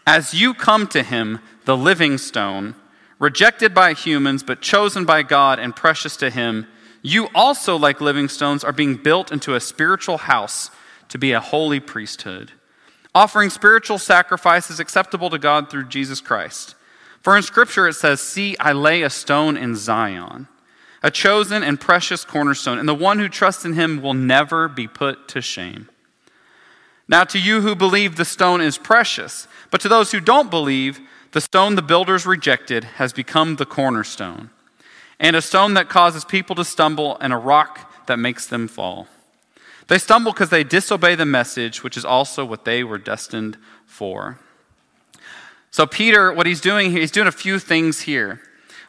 As 0.06 0.34
you 0.34 0.54
come 0.54 0.88
to 0.88 1.04
him, 1.04 1.40
the 1.69 1.77
living 1.77 2.18
stone, 2.18 2.74
rejected 3.19 3.75
by 3.75 3.94
humans, 3.94 4.42
but 4.42 4.60
chosen 4.60 5.06
by 5.06 5.21
God 5.21 5.60
and 5.60 5.75
precious 5.75 6.18
to 6.18 6.31
him, 6.31 6.66
you 7.04 7.27
also, 7.36 7.77
like 7.77 8.01
living 8.01 8.27
stones, 8.27 8.63
are 8.63 8.71
being 8.71 8.95
built 8.95 9.31
into 9.31 9.54
a 9.54 9.60
spiritual 9.60 10.18
house 10.18 10.71
to 11.10 11.19
be 11.19 11.31
a 11.31 11.39
holy 11.39 11.80
priesthood, 11.80 12.54
offering 13.13 13.51
spiritual 13.51 14.00
sacrifices 14.00 14.80
acceptable 14.80 15.30
to 15.30 15.38
God 15.38 15.69
through 15.69 15.89
Jesus 15.89 16.21
Christ. 16.21 16.74
For 17.21 17.38
in 17.38 17.44
Scripture 17.44 17.88
it 17.88 17.94
says, 17.94 18.19
See, 18.19 18.57
I 18.57 18.72
lay 18.72 19.04
a 19.04 19.10
stone 19.12 19.56
in 19.56 19.75
Zion, 19.75 20.48
a 21.04 21.12
chosen 21.12 21.62
and 21.62 21.80
precious 21.80 22.25
cornerstone, 22.25 22.80
and 22.80 22.89
the 22.89 22.95
one 22.95 23.19
who 23.19 23.30
trusts 23.30 23.63
in 23.63 23.74
him 23.74 24.01
will 24.01 24.15
never 24.15 24.68
be 24.68 24.88
put 24.88 25.27
to 25.27 25.42
shame. 25.44 25.88
Now, 27.07 27.25
to 27.25 27.38
you 27.38 27.62
who 27.62 27.75
believe, 27.75 28.15
the 28.15 28.25
stone 28.25 28.60
is 28.60 28.80
precious, 28.80 29.48
but 29.69 29.81
to 29.81 29.88
those 29.88 30.12
who 30.12 30.19
don't 30.19 30.50
believe, 30.50 31.00
the 31.31 31.42
stone 31.42 31.76
the 31.76 31.81
builders 31.81 32.26
rejected 32.26 32.84
has 32.84 33.14
become 33.14 33.56
the 33.56 33.66
cornerstone, 33.66 34.50
and 35.20 35.36
a 35.36 35.42
stone 35.42 35.74
that 35.76 35.90
causes 35.90 36.26
people 36.26 36.56
to 36.56 36.66
stumble, 36.66 37.18
and 37.20 37.34
a 37.34 37.38
rock 37.38 38.08
that 38.08 38.18
makes 38.18 38.48
them 38.48 38.68
fall. 38.68 39.08
They 39.88 39.98
stumble 39.98 40.32
because 40.32 40.51
they 40.51 40.63
disobey 40.63 41.15
the 41.15 41.25
message, 41.25 41.84
which 41.84 41.98
is 41.98 42.06
also 42.06 42.46
what 42.46 42.63
they 42.63 42.84
were 42.84 43.00
destined 43.00 43.58
for. 43.88 44.39
So, 45.72 45.88
Peter, 45.88 46.32
what 46.32 46.46
he's 46.46 46.62
doing 46.62 46.92
here, 46.92 47.00
he's 47.00 47.12
doing 47.12 47.27
a 47.27 47.32
few 47.32 47.58
things 47.58 48.01
here. 48.01 48.39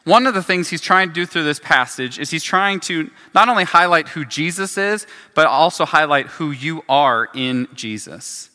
One 0.03 0.27
of 0.27 0.35
the 0.35 0.43
things 0.43 0.69
he's 0.69 0.81
trying 0.81 1.09
to 1.09 1.13
do 1.13 1.25
through 1.25 1.43
this 1.43 1.59
passage 1.59 2.19
is 2.19 2.29
he's 2.29 2.43
trying 2.43 2.79
to 2.81 3.09
not 3.33 3.49
only 3.49 3.63
highlight 3.63 4.09
who 4.09 4.25
Jesus 4.25 4.77
is, 4.77 5.07
but 5.35 5.47
also 5.47 5.85
highlight 5.85 6.27
who 6.27 6.51
you 6.51 6.83
are 6.87 7.29
in 7.33 7.67
Jesus. 7.73 8.50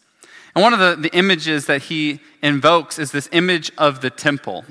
And 0.56 0.62
one 0.62 0.72
of 0.72 0.78
the, 0.78 0.96
the 0.96 1.14
images 1.14 1.66
that 1.66 1.82
he 1.82 2.20
invokes 2.42 2.98
is 2.98 3.12
this 3.12 3.28
image 3.30 3.70
of 3.76 4.00
the 4.00 4.08
temple. 4.08 4.64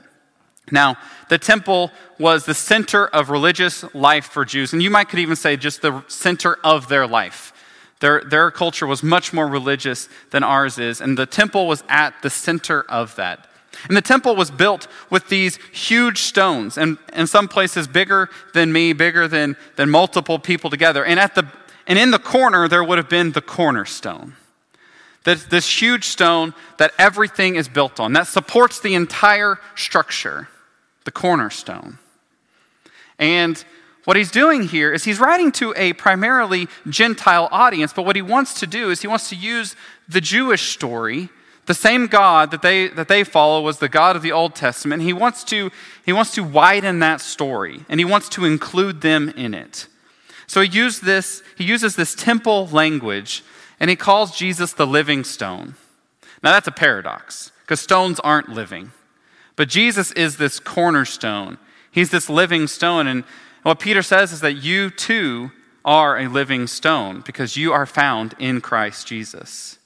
Now, 0.72 0.98
the 1.30 1.38
temple 1.38 1.92
was 2.18 2.46
the 2.46 2.56
center 2.56 3.06
of 3.06 3.30
religious 3.30 3.86
life 3.94 4.26
for 4.26 4.46
Jews, 4.46 4.74
and 4.74 4.82
you 4.82 4.90
might 4.90 5.10
could 5.10 5.20
even 5.20 5.36
say 5.36 5.58
just 5.58 5.84
the 5.84 6.04
center 6.08 6.58
of 6.64 6.88
their 6.88 7.06
life. 7.06 7.54
Their, 8.00 8.24
their 8.24 8.50
culture 8.50 8.88
was 8.88 9.04
much 9.04 9.32
more 9.32 9.48
religious 9.48 10.10
than 10.32 10.42
ours 10.42 10.80
is, 10.80 11.02
and 11.02 11.20
the 11.20 11.28
temple 11.28 11.68
was 11.68 11.84
at 11.88 12.20
the 12.24 12.32
center 12.32 12.82
of 12.90 13.16
that. 13.18 13.48
And 13.88 13.96
the 13.96 14.02
temple 14.02 14.36
was 14.36 14.50
built 14.50 14.88
with 15.12 15.30
these 15.30 15.58
huge 15.72 16.18
stones, 16.18 16.80
and 16.80 16.98
in 17.14 17.28
some 17.28 17.48
places 17.48 17.88
bigger 17.88 18.32
than 18.56 18.74
me, 18.74 18.94
bigger 18.94 19.28
than, 19.28 19.56
than 19.76 19.92
multiple 19.92 20.40
people 20.40 20.72
together. 20.72 21.06
And, 21.06 21.20
at 21.20 21.36
the, 21.36 21.46
and 21.86 22.00
in 22.00 22.10
the 22.10 22.18
corner, 22.18 22.68
there 22.68 22.84
would 22.84 22.98
have 22.98 23.10
been 23.10 23.34
the 23.34 23.42
cornerstone. 23.42 24.34
This, 25.26 25.44
this 25.44 25.82
huge 25.82 26.06
stone 26.06 26.54
that 26.78 26.94
everything 26.98 27.56
is 27.56 27.68
built 27.68 28.00
on, 28.00 28.14
that 28.14 28.28
supports 28.28 28.80
the 28.80 28.96
entire 28.96 29.60
structure, 29.76 30.48
the 31.04 31.12
cornerstone. 31.12 31.98
And 33.20 33.64
what 34.06 34.16
he's 34.16 34.32
doing 34.32 34.64
here 34.64 34.94
is 34.94 35.04
he's 35.04 35.20
writing 35.20 35.52
to 35.54 35.74
a 35.76 35.94
primarily 35.94 36.68
Gentile 36.88 37.50
audience, 37.52 37.92
but 37.92 38.06
what 38.06 38.16
he 38.16 38.22
wants 38.22 38.60
to 38.60 38.68
do 38.68 38.92
is 38.92 39.02
he 39.02 39.08
wants 39.08 39.30
to 39.30 39.36
use 39.36 39.76
the 40.08 40.22
Jewish 40.22 40.72
story 40.72 41.30
the 41.66 41.74
same 41.74 42.08
God 42.08 42.52
that 42.52 42.62
they, 42.62 42.88
that 42.90 43.08
they 43.08 43.24
follow 43.24 43.62
was 43.62 43.80
the 43.80 43.90
God 43.90 44.16
of 44.16 44.22
the 44.22 44.32
Old 44.32 44.56
Testament. 44.56 45.02
He 45.02 45.14
wants, 45.14 45.44
to, 45.46 45.72
he 46.06 46.14
wants 46.14 46.32
to 46.36 46.44
widen 46.44 47.00
that 47.00 47.22
story, 47.22 47.86
and 47.90 48.00
he 48.00 48.06
wants 48.06 48.30
to 48.30 48.46
include 48.46 49.02
them 49.02 49.30
in 49.30 49.54
it. 49.54 49.88
So 50.48 50.62
he, 50.62 50.70
used 50.70 51.04
this, 51.04 51.42
he 51.58 51.64
uses 51.64 51.96
this 51.96 52.14
temple 52.14 52.68
language, 52.68 53.44
and 53.80 53.90
he 53.90 53.96
calls 53.96 54.38
Jesus 54.38 54.74
the 54.74 54.88
living 54.88 55.24
stone. 55.24 55.76
Now, 56.44 56.52
that's 56.52 56.68
a 56.68 56.72
paradox 56.72 57.52
because 57.62 57.80
stones 57.80 58.20
aren't 58.20 58.50
living. 58.50 58.92
But 59.56 59.70
Jesus 59.70 60.12
is 60.12 60.38
this 60.38 60.60
cornerstone, 60.60 61.58
He's 61.92 62.10
this 62.10 62.30
living 62.30 62.68
stone. 62.68 63.08
And 63.08 63.24
what 63.64 63.80
Peter 63.80 64.02
says 64.02 64.34
is 64.34 64.42
that 64.42 64.54
you 64.54 64.90
too 64.90 65.52
are 65.86 66.18
a 66.18 66.28
living 66.28 66.68
stone 66.68 67.22
because 67.26 67.56
you 67.56 67.72
are 67.72 67.86
found 67.86 68.36
in 68.38 68.60
Christ 68.60 69.08
Jesus. 69.08 69.80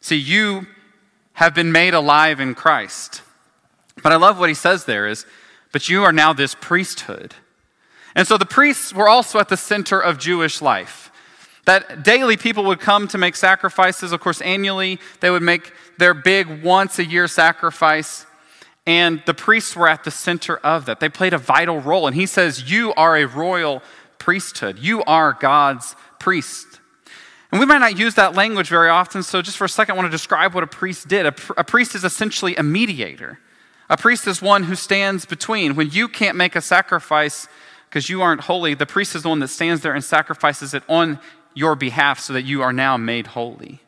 See, 0.00 0.16
you 0.16 0.66
have 1.34 1.54
been 1.54 1.72
made 1.72 1.92
alive 1.92 2.40
in 2.40 2.54
Christ. 2.54 3.22
But 4.02 4.12
I 4.12 4.16
love 4.16 4.38
what 4.38 4.48
he 4.48 4.54
says 4.54 4.84
there 4.84 5.06
is, 5.06 5.26
but 5.72 5.88
you 5.88 6.04
are 6.04 6.12
now 6.12 6.32
this 6.32 6.54
priesthood. 6.54 7.34
And 8.14 8.26
so 8.26 8.38
the 8.38 8.46
priests 8.46 8.94
were 8.94 9.08
also 9.08 9.38
at 9.38 9.48
the 9.48 9.56
center 9.56 10.00
of 10.00 10.18
Jewish 10.18 10.62
life. 10.62 11.10
That 11.66 12.02
daily 12.02 12.36
people 12.36 12.64
would 12.64 12.80
come 12.80 13.06
to 13.08 13.18
make 13.18 13.36
sacrifices. 13.36 14.12
Of 14.12 14.20
course, 14.20 14.40
annually 14.40 14.98
they 15.20 15.30
would 15.30 15.42
make 15.42 15.72
their 15.98 16.14
big 16.14 16.62
once 16.62 16.98
a 16.98 17.04
year 17.04 17.28
sacrifice. 17.28 18.26
And 18.86 19.22
the 19.26 19.34
priests 19.34 19.74
were 19.74 19.88
at 19.88 20.04
the 20.04 20.10
center 20.10 20.56
of 20.58 20.86
that. 20.86 21.00
They 21.00 21.08
played 21.08 21.32
a 21.32 21.38
vital 21.38 21.80
role. 21.80 22.06
And 22.06 22.14
he 22.14 22.26
says, 22.26 22.70
You 22.70 22.94
are 22.94 23.16
a 23.16 23.26
royal 23.26 23.82
priesthood. 24.18 24.78
You 24.78 25.02
are 25.04 25.32
God's 25.32 25.96
priest. 26.18 26.80
And 27.50 27.60
we 27.60 27.66
might 27.66 27.78
not 27.78 27.98
use 27.98 28.14
that 28.14 28.34
language 28.34 28.68
very 28.68 28.88
often, 28.88 29.22
so 29.22 29.40
just 29.40 29.56
for 29.56 29.64
a 29.64 29.68
second, 29.68 29.94
I 29.94 29.96
want 29.96 30.06
to 30.06 30.10
describe 30.10 30.52
what 30.52 30.64
a 30.64 30.66
priest 30.66 31.08
did. 31.08 31.26
A, 31.26 31.34
a 31.56 31.64
priest 31.64 31.94
is 31.94 32.04
essentially 32.04 32.56
a 32.56 32.62
mediator. 32.62 33.38
A 33.88 33.96
priest 33.96 34.26
is 34.26 34.42
one 34.42 34.64
who 34.64 34.74
stands 34.74 35.24
between. 35.24 35.76
When 35.76 35.90
you 35.90 36.08
can't 36.08 36.36
make 36.36 36.56
a 36.56 36.60
sacrifice 36.60 37.46
because 37.88 38.08
you 38.10 38.20
aren't 38.20 38.42
holy, 38.42 38.74
the 38.74 38.84
priest 38.84 39.14
is 39.14 39.22
the 39.22 39.28
one 39.28 39.38
that 39.38 39.48
stands 39.48 39.82
there 39.82 39.94
and 39.94 40.02
sacrifices 40.02 40.74
it 40.74 40.82
on 40.88 41.20
your 41.56 41.74
behalf 41.74 42.20
so 42.20 42.34
that 42.34 42.42
you 42.42 42.62
are 42.62 42.72
now 42.72 42.96
made 42.96 43.28
holy. 43.28 43.80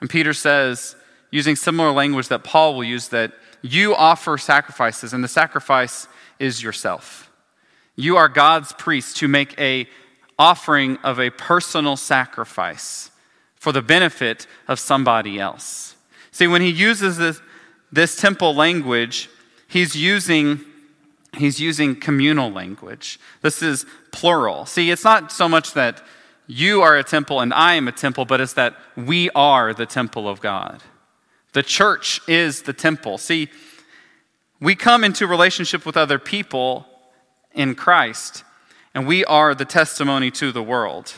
And 0.00 0.10
Peter 0.10 0.32
says, 0.32 0.96
using 1.30 1.54
similar 1.54 1.92
language 1.92 2.28
that 2.28 2.42
Paul 2.42 2.74
will 2.74 2.84
use, 2.84 3.08
that 3.08 3.32
you 3.62 3.94
offer 3.94 4.38
sacrifices, 4.38 5.12
and 5.12 5.22
the 5.22 5.28
sacrifice 5.28 6.08
is 6.38 6.62
yourself. 6.62 7.30
You 7.94 8.16
are 8.16 8.28
God's 8.28 8.72
priest 8.72 9.18
to 9.18 9.28
make 9.28 9.58
a 9.60 9.86
offering 10.38 10.96
of 10.98 11.20
a 11.20 11.30
personal 11.30 11.96
sacrifice 11.96 13.10
for 13.56 13.72
the 13.72 13.82
benefit 13.82 14.46
of 14.66 14.78
somebody 14.78 15.38
else. 15.38 15.96
See, 16.30 16.46
when 16.46 16.62
he 16.62 16.70
uses 16.70 17.18
this, 17.18 17.40
this 17.92 18.16
temple 18.16 18.54
language, 18.54 19.28
he's 19.66 19.94
using, 19.94 20.60
he's 21.36 21.60
using 21.60 21.98
communal 21.98 22.50
language. 22.50 23.18
This 23.42 23.62
is 23.62 23.84
plural. 24.12 24.64
See, 24.64 24.90
it's 24.90 25.04
not 25.04 25.32
so 25.32 25.48
much 25.48 25.74
that 25.74 26.00
you 26.48 26.80
are 26.80 26.96
a 26.96 27.04
temple 27.04 27.40
and 27.40 27.52
I 27.52 27.74
am 27.74 27.86
a 27.86 27.92
temple, 27.92 28.24
but 28.24 28.40
it's 28.40 28.54
that 28.54 28.74
we 28.96 29.28
are 29.30 29.74
the 29.74 29.86
temple 29.86 30.28
of 30.28 30.40
God. 30.40 30.82
The 31.52 31.62
church 31.62 32.20
is 32.26 32.62
the 32.62 32.72
temple. 32.72 33.18
See, 33.18 33.48
we 34.58 34.74
come 34.74 35.04
into 35.04 35.26
relationship 35.26 35.84
with 35.84 35.96
other 35.96 36.18
people 36.18 36.86
in 37.52 37.74
Christ, 37.74 38.44
and 38.94 39.06
we 39.06 39.24
are 39.26 39.54
the 39.54 39.64
testimony 39.64 40.30
to 40.32 40.50
the 40.50 40.62
world. 40.62 41.14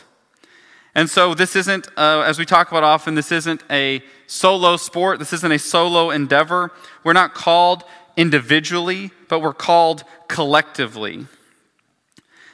And 0.93 1.09
so, 1.09 1.33
this 1.33 1.55
isn't, 1.55 1.87
uh, 1.97 2.21
as 2.21 2.37
we 2.37 2.45
talk 2.45 2.69
about 2.69 2.83
often, 2.83 3.15
this 3.15 3.31
isn't 3.31 3.63
a 3.69 4.03
solo 4.27 4.75
sport. 4.75 5.19
This 5.19 5.31
isn't 5.31 5.51
a 5.51 5.59
solo 5.59 6.09
endeavor. 6.11 6.71
We're 7.03 7.13
not 7.13 7.33
called 7.33 7.85
individually, 8.17 9.11
but 9.29 9.39
we're 9.39 9.53
called 9.53 10.03
collectively. 10.27 11.27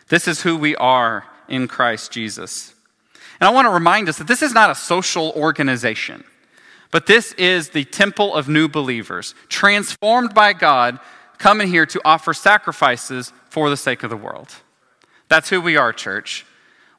This 0.10 0.28
is 0.28 0.44
who 0.44 0.56
we 0.56 0.76
are 0.76 1.26
in 1.50 1.68
Christ 1.68 2.12
Jesus. 2.12 2.74
And 3.40 3.48
I 3.48 3.52
want 3.52 3.66
to 3.66 3.72
remind 3.72 4.10
us 4.10 4.18
that 4.18 4.28
this 4.28 4.42
is 4.42 4.54
not 4.54 4.70
a 4.70 4.76
social 4.76 5.32
organization, 5.36 6.24
but 6.92 7.06
this 7.06 7.34
is 7.34 7.70
the 7.70 7.84
temple 7.84 8.34
of 8.34 8.48
new 8.48 8.68
believers, 8.68 9.36
transformed 9.50 10.34
by 10.34 10.54
God, 10.54 11.00
coming 11.38 11.68
here 11.68 11.86
to 11.86 12.02
offer 12.04 12.34
sacrifices 12.34 13.32
for 13.50 13.70
the 13.70 13.78
sake 13.78 14.04
of 14.04 14.10
the 14.10 14.18
world. 14.18 14.50
That's 15.30 15.50
who 15.50 15.62
we 15.62 15.78
are, 15.78 15.94
church. 15.94 16.46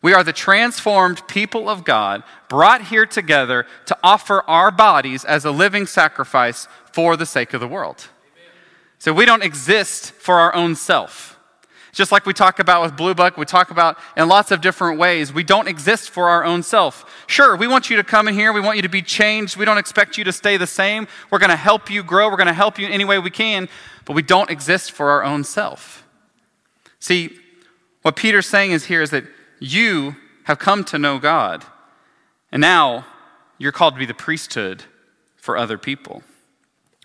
We 0.01 0.13
are 0.13 0.23
the 0.23 0.33
transformed 0.33 1.27
people 1.27 1.69
of 1.69 1.85
God 1.85 2.23
brought 2.49 2.87
here 2.87 3.07
together 3.07 3.67
to 3.87 3.99
offer 4.03 4.43
our 4.47 4.71
bodies 4.71 5.25
as 5.25 5.45
a 5.45 5.51
living 5.51 5.87
sacrifice 5.87 6.69
for 6.93 7.17
the 7.17 7.27
sake 7.27 7.53
of 7.53 7.61
the 7.61 7.67
world. 7.67 8.09
So 8.99 9.13
we 9.13 9.25
don't 9.25 9.43
exist 9.43 10.13
for 10.13 10.37
our 10.37 10.55
own 10.55 10.77
self. 10.77 11.38
Just 11.99 12.13
like 12.13 12.27
we 12.27 12.33
talk 12.33 12.61
about 12.61 12.81
with 12.83 12.97
Blue 12.97 13.13
Buck, 13.13 13.37
we 13.37 13.45
talk 13.45 13.73
about 13.73 13.99
in 14.17 14.29
lots 14.29 14.53
of 14.53 14.61
different 14.61 15.01
ways. 15.01 15.33
We 15.33 15.43
don't 15.43 15.67
exist 15.67 16.11
for 16.11 16.29
our 16.29 16.45
own 16.45 16.63
self. 16.63 17.25
Sure, 17.27 17.57
we 17.57 17.67
want 17.67 17.91
you 17.91 17.97
to 17.97 18.05
come 18.05 18.29
in 18.29 18.35
here. 18.35 18.53
We 18.53 18.61
want 18.61 18.77
you 18.77 18.83
to 18.83 18.89
be 18.89 19.03
changed. 19.03 19.57
We 19.57 19.65
don't 19.65 19.79
expect 19.79 20.17
you 20.17 20.23
to 20.23 20.31
stay 20.31 20.57
the 20.59 20.67
same. 20.69 21.09
We're 21.29 21.41
going 21.41 21.51
to 21.51 21.57
help 21.57 21.91
you 21.91 22.05
grow. 22.05 22.31
We're 22.31 22.37
going 22.37 22.47
to 22.47 22.53
help 22.53 22.79
you 22.79 22.87
in 22.87 22.93
any 22.93 23.05
way 23.05 23.19
we 23.19 23.31
can, 23.31 23.69
but 24.05 24.13
we 24.13 24.23
don't 24.23 24.49
exist 24.49 24.93
for 24.93 25.11
our 25.11 25.25
own 25.25 25.43
self. 25.43 26.07
See, 27.01 27.37
what 28.03 28.15
Peter's 28.15 28.47
saying 28.47 28.71
is 28.71 28.85
here 28.85 29.03
is 29.03 29.11
that 29.11 29.25
you 29.59 30.15
have 30.45 30.61
come 30.61 30.85
to 30.85 31.01
know 31.01 31.19
God, 31.19 31.65
and 32.53 32.61
now 32.61 33.07
you're 33.59 33.73
called 33.73 33.95
to 33.95 33.99
be 33.99 34.07
the 34.07 34.15
priesthood 34.15 34.85
for 35.35 35.57
other 35.57 35.77
people. 35.77 36.23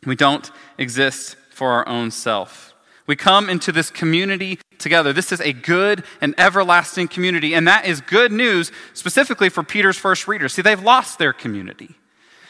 We 0.06 0.16
don't 0.16 0.52
exist 0.78 1.36
for 1.50 1.72
our 1.72 1.88
own 1.88 2.12
self. 2.12 2.73
We 3.06 3.16
come 3.16 3.50
into 3.50 3.72
this 3.72 3.90
community 3.90 4.60
together. 4.78 5.12
This 5.12 5.32
is 5.32 5.42
a 5.42 5.52
good 5.52 6.04
and 6.22 6.34
everlasting 6.38 7.10
community, 7.10 7.54
and 7.54 7.68
that 7.68 7.86
is 7.86 8.00
good 8.02 8.32
news 8.32 8.72
specifically 8.94 9.50
for 9.50 9.64
Peter's 9.64 9.98
first 9.98 10.28
readers. 10.28 10.54
See, 10.54 10.62
they've 10.62 10.82
lost 10.82 11.20
their 11.20 11.34
community. 11.34 11.96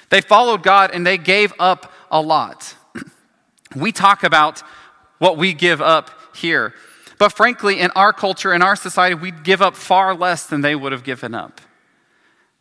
They 0.10 0.22
followed 0.22 0.62
God 0.62 0.92
and 0.94 1.08
they 1.08 1.18
gave 1.18 1.54
up 1.58 1.92
a 2.12 2.22
lot. 2.22 2.76
we 3.76 3.92
talk 3.92 4.24
about 4.24 4.62
what 5.18 5.38
we 5.38 5.54
give 5.54 5.82
up 5.82 6.12
here. 6.36 6.74
But 7.18 7.30
frankly, 7.30 7.80
in 7.80 7.90
our 7.96 8.14
culture, 8.14 8.54
in 8.54 8.62
our 8.62 8.76
society, 8.76 9.16
we'd 9.16 9.44
give 9.44 9.62
up 9.62 9.76
far 9.76 10.14
less 10.14 10.46
than 10.46 10.62
they 10.62 10.76
would 10.76 10.92
have 10.92 11.04
given 11.04 11.34
up. 11.34 11.62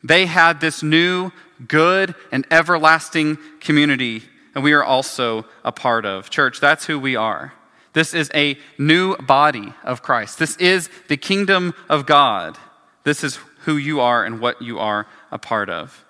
They 0.03 0.27
had 0.27 0.61
this 0.61 0.83
new, 0.83 1.31
good, 1.67 2.15
and 2.31 2.47
everlasting 2.51 3.39
community, 3.61 4.23
and 4.55 4.65
we 4.65 4.73
are 4.73 4.83
also 4.83 5.47
a 5.65 5.73
part 5.73 6.07
of. 6.07 6.31
Church, 6.31 6.61
that's 6.61 6.87
who 6.87 6.99
we 6.99 7.17
are. 7.17 7.53
This 7.93 8.15
is 8.15 8.31
a 8.35 8.59
new 8.79 9.17
body 9.17 9.75
of 9.85 10.03
Christ. 10.03 10.39
This 10.39 10.57
is 10.57 10.89
the 11.09 11.17
kingdom 11.17 11.75
of 11.89 12.07
God. 12.07 12.59
This 13.05 13.23
is 13.23 13.39
who 13.61 13.77
you 13.77 14.01
are 14.01 14.25
and 14.25 14.41
what 14.41 14.63
you 14.63 14.79
are 14.79 15.07
a 15.31 15.39
part 15.39 15.69
of. 15.69 16.05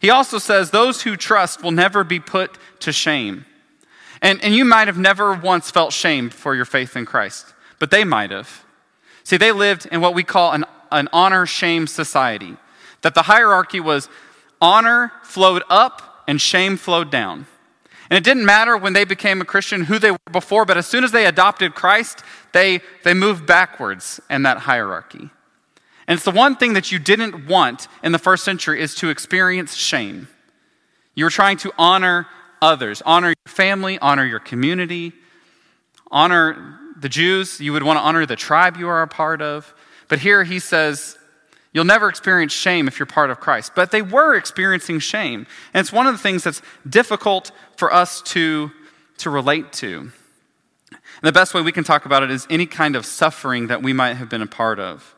He 0.00 0.10
also 0.10 0.38
says, 0.38 0.70
Those 0.70 1.02
who 1.02 1.16
trust 1.16 1.62
will 1.62 1.72
never 1.72 2.04
be 2.04 2.20
put 2.20 2.58
to 2.80 2.92
shame. 2.92 3.44
And, 4.22 4.42
and 4.42 4.54
you 4.54 4.64
might 4.64 4.86
have 4.86 4.98
never 4.98 5.34
once 5.34 5.70
felt 5.70 5.92
shame 5.92 6.30
for 6.30 6.54
your 6.54 6.64
faith 6.64 6.96
in 6.96 7.06
Christ 7.06 7.54
but 7.80 7.90
they 7.90 8.04
might 8.04 8.30
have. 8.30 8.64
See, 9.24 9.36
they 9.36 9.50
lived 9.50 9.86
in 9.90 10.00
what 10.00 10.14
we 10.14 10.22
call 10.22 10.52
an, 10.52 10.64
an 10.92 11.08
honor 11.12 11.46
shame 11.46 11.88
society, 11.88 12.56
that 13.02 13.14
the 13.14 13.22
hierarchy 13.22 13.80
was 13.80 14.08
honor 14.60 15.10
flowed 15.24 15.64
up 15.68 16.22
and 16.28 16.40
shame 16.40 16.76
flowed 16.76 17.10
down. 17.10 17.46
And 18.10 18.16
it 18.16 18.24
didn't 18.24 18.44
matter 18.44 18.76
when 18.76 18.92
they 18.92 19.04
became 19.04 19.40
a 19.40 19.44
Christian 19.44 19.84
who 19.84 19.98
they 20.00 20.10
were 20.10 20.18
before, 20.32 20.64
but 20.64 20.76
as 20.76 20.86
soon 20.86 21.04
as 21.04 21.12
they 21.12 21.26
adopted 21.26 21.76
Christ, 21.76 22.24
they, 22.52 22.80
they 23.04 23.14
moved 23.14 23.46
backwards 23.46 24.20
in 24.28 24.42
that 24.42 24.58
hierarchy. 24.58 25.30
And 26.08 26.16
it's 26.16 26.24
the 26.24 26.32
one 26.32 26.56
thing 26.56 26.72
that 26.72 26.90
you 26.90 26.98
didn't 26.98 27.46
want 27.46 27.86
in 28.02 28.10
the 28.10 28.18
first 28.18 28.42
century 28.42 28.80
is 28.80 28.96
to 28.96 29.10
experience 29.10 29.76
shame. 29.76 30.26
You 31.14 31.24
were 31.24 31.30
trying 31.30 31.56
to 31.58 31.72
honor 31.78 32.26
others, 32.60 33.00
honor 33.06 33.28
your 33.28 33.52
family, 33.52 33.96
honor 34.00 34.24
your 34.24 34.40
community, 34.40 35.12
honor 36.10 36.78
the 36.98 37.08
Jews, 37.08 37.60
you 37.60 37.72
would 37.72 37.84
want 37.84 37.98
to 37.98 38.02
honor 38.02 38.26
the 38.26 38.36
tribe 38.36 38.76
you 38.76 38.88
are 38.88 39.02
a 39.02 39.08
part 39.08 39.40
of. 39.40 39.72
But 40.08 40.18
here 40.18 40.42
he 40.42 40.58
says, 40.58 41.16
You'll 41.72 41.84
never 41.84 42.08
experience 42.08 42.52
shame 42.52 42.88
if 42.88 42.98
you're 42.98 43.06
part 43.06 43.30
of 43.30 43.38
Christ. 43.38 43.72
But 43.76 43.92
they 43.92 44.02
were 44.02 44.34
experiencing 44.34 44.98
shame. 44.98 45.46
And 45.72 45.80
it's 45.80 45.92
one 45.92 46.06
of 46.06 46.14
the 46.14 46.18
things 46.18 46.42
that's 46.42 46.62
difficult 46.88 47.52
for 47.76 47.92
us 47.92 48.22
to, 48.22 48.70
to 49.18 49.30
relate 49.30 49.72
to. 49.74 50.10
And 50.90 51.28
the 51.28 51.32
best 51.32 51.54
way 51.54 51.62
we 51.62 51.72
can 51.72 51.84
talk 51.84 52.06
about 52.06 52.22
it 52.22 52.30
is 52.30 52.46
any 52.50 52.66
kind 52.66 52.96
of 52.96 53.06
suffering 53.06 53.68
that 53.68 53.82
we 53.82 53.92
might 53.92 54.14
have 54.14 54.28
been 54.28 54.42
a 54.42 54.46
part 54.46 54.80
of. 54.80 55.14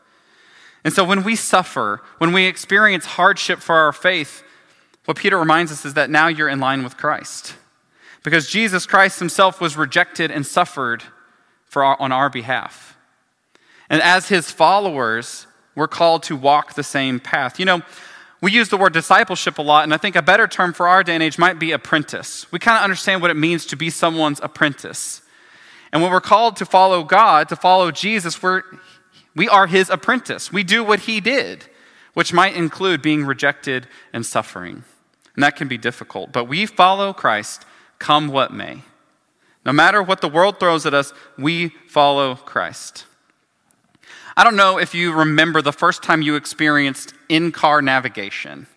And 0.83 0.93
so 0.93 1.03
when 1.03 1.23
we 1.23 1.35
suffer, 1.35 2.01
when 2.17 2.33
we 2.33 2.45
experience 2.45 3.05
hardship 3.05 3.59
for 3.59 3.75
our 3.75 3.93
faith, 3.93 4.43
what 5.05 5.17
Peter 5.17 5.37
reminds 5.37 5.71
us 5.71 5.85
is 5.85 5.93
that 5.95 6.09
now 6.09 6.27
you're 6.27 6.49
in 6.49 6.59
line 6.59 6.83
with 6.83 6.97
Christ. 6.97 7.55
Because 8.23 8.49
Jesus 8.49 8.85
Christ 8.85 9.19
himself 9.19 9.59
was 9.59 9.75
rejected 9.75 10.29
and 10.29 10.45
suffered 10.45 11.03
for 11.65 11.83
our, 11.83 11.99
on 11.99 12.11
our 12.11 12.29
behalf. 12.29 12.97
And 13.89 14.01
as 14.01 14.29
his 14.29 14.51
followers, 14.51 15.47
we're 15.75 15.87
called 15.87 16.23
to 16.23 16.35
walk 16.35 16.75
the 16.75 16.83
same 16.83 17.19
path. 17.19 17.59
You 17.59 17.65
know, 17.65 17.81
we 18.41 18.51
use 18.51 18.69
the 18.69 18.77
word 18.77 18.93
discipleship 18.93 19.57
a 19.57 19.61
lot, 19.61 19.85
and 19.85 19.93
I 19.93 19.97
think 19.97 20.15
a 20.15 20.21
better 20.21 20.47
term 20.47 20.73
for 20.73 20.87
our 20.87 21.03
day 21.03 21.13
and 21.13 21.23
age 21.23 21.37
might 21.37 21.59
be 21.59 21.71
apprentice. 21.71 22.45
We 22.51 22.59
kind 22.59 22.77
of 22.77 22.83
understand 22.83 23.21
what 23.21 23.31
it 23.31 23.37
means 23.37 23.65
to 23.67 23.77
be 23.77 23.89
someone's 23.89 24.41
apprentice. 24.43 25.21
And 25.93 26.01
when 26.01 26.11
we're 26.11 26.21
called 26.21 26.57
to 26.57 26.65
follow 26.65 27.03
God, 27.03 27.47
to 27.49 27.55
follow 27.55 27.91
Jesus, 27.91 28.43
we're, 28.43 28.63
we 29.35 29.47
are 29.47 29.67
his 29.67 29.89
apprentice. 29.89 30.51
We 30.51 30.63
do 30.63 30.83
what 30.83 31.01
he 31.01 31.21
did, 31.21 31.65
which 32.13 32.33
might 32.33 32.55
include 32.55 33.01
being 33.01 33.25
rejected 33.25 33.87
and 34.11 34.25
suffering. 34.25 34.83
And 35.35 35.43
that 35.43 35.55
can 35.55 35.67
be 35.67 35.77
difficult. 35.77 36.31
But 36.31 36.45
we 36.45 36.65
follow 36.65 37.13
Christ 37.13 37.65
come 37.97 38.27
what 38.27 38.51
may. 38.51 38.81
No 39.65 39.71
matter 39.71 40.03
what 40.03 40.19
the 40.19 40.27
world 40.27 40.59
throws 40.59 40.85
at 40.85 40.93
us, 40.93 41.13
we 41.37 41.69
follow 41.87 42.35
Christ. 42.35 43.05
I 44.35 44.43
don't 44.43 44.55
know 44.55 44.79
if 44.79 44.95
you 44.95 45.13
remember 45.13 45.61
the 45.61 45.71
first 45.71 46.01
time 46.01 46.21
you 46.23 46.35
experienced 46.35 47.13
in 47.29 47.51
car 47.51 47.81
navigation. 47.81 48.67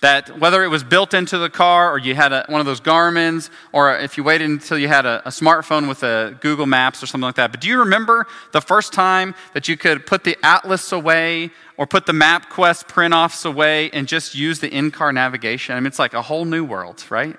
That 0.00 0.40
whether 0.40 0.64
it 0.64 0.68
was 0.68 0.82
built 0.82 1.14
into 1.14 1.38
the 1.38 1.48
car 1.48 1.92
or 1.92 1.98
you 1.98 2.16
had 2.16 2.32
a, 2.32 2.44
one 2.48 2.58
of 2.58 2.66
those 2.66 2.80
Garmin's 2.80 3.50
or 3.70 3.96
if 3.96 4.16
you 4.16 4.24
waited 4.24 4.50
until 4.50 4.76
you 4.76 4.88
had 4.88 5.06
a, 5.06 5.22
a 5.24 5.30
smartphone 5.30 5.88
with 5.88 6.02
a 6.02 6.36
Google 6.40 6.66
Maps 6.66 7.00
or 7.00 7.06
something 7.06 7.26
like 7.26 7.36
that. 7.36 7.52
But 7.52 7.60
do 7.60 7.68
you 7.68 7.78
remember 7.78 8.26
the 8.50 8.60
first 8.60 8.92
time 8.92 9.36
that 9.54 9.68
you 9.68 9.76
could 9.76 10.04
put 10.04 10.24
the 10.24 10.36
Atlas 10.42 10.90
away 10.90 11.52
or 11.76 11.86
put 11.86 12.06
the 12.06 12.12
MapQuest 12.12 12.88
print 12.88 13.14
offs 13.14 13.44
away 13.44 13.90
and 13.90 14.08
just 14.08 14.34
use 14.34 14.58
the 14.58 14.68
in 14.68 14.90
car 14.90 15.12
navigation? 15.12 15.76
I 15.76 15.78
mean, 15.78 15.86
it's 15.86 16.00
like 16.00 16.14
a 16.14 16.22
whole 16.22 16.44
new 16.44 16.64
world, 16.64 17.04
right? 17.08 17.36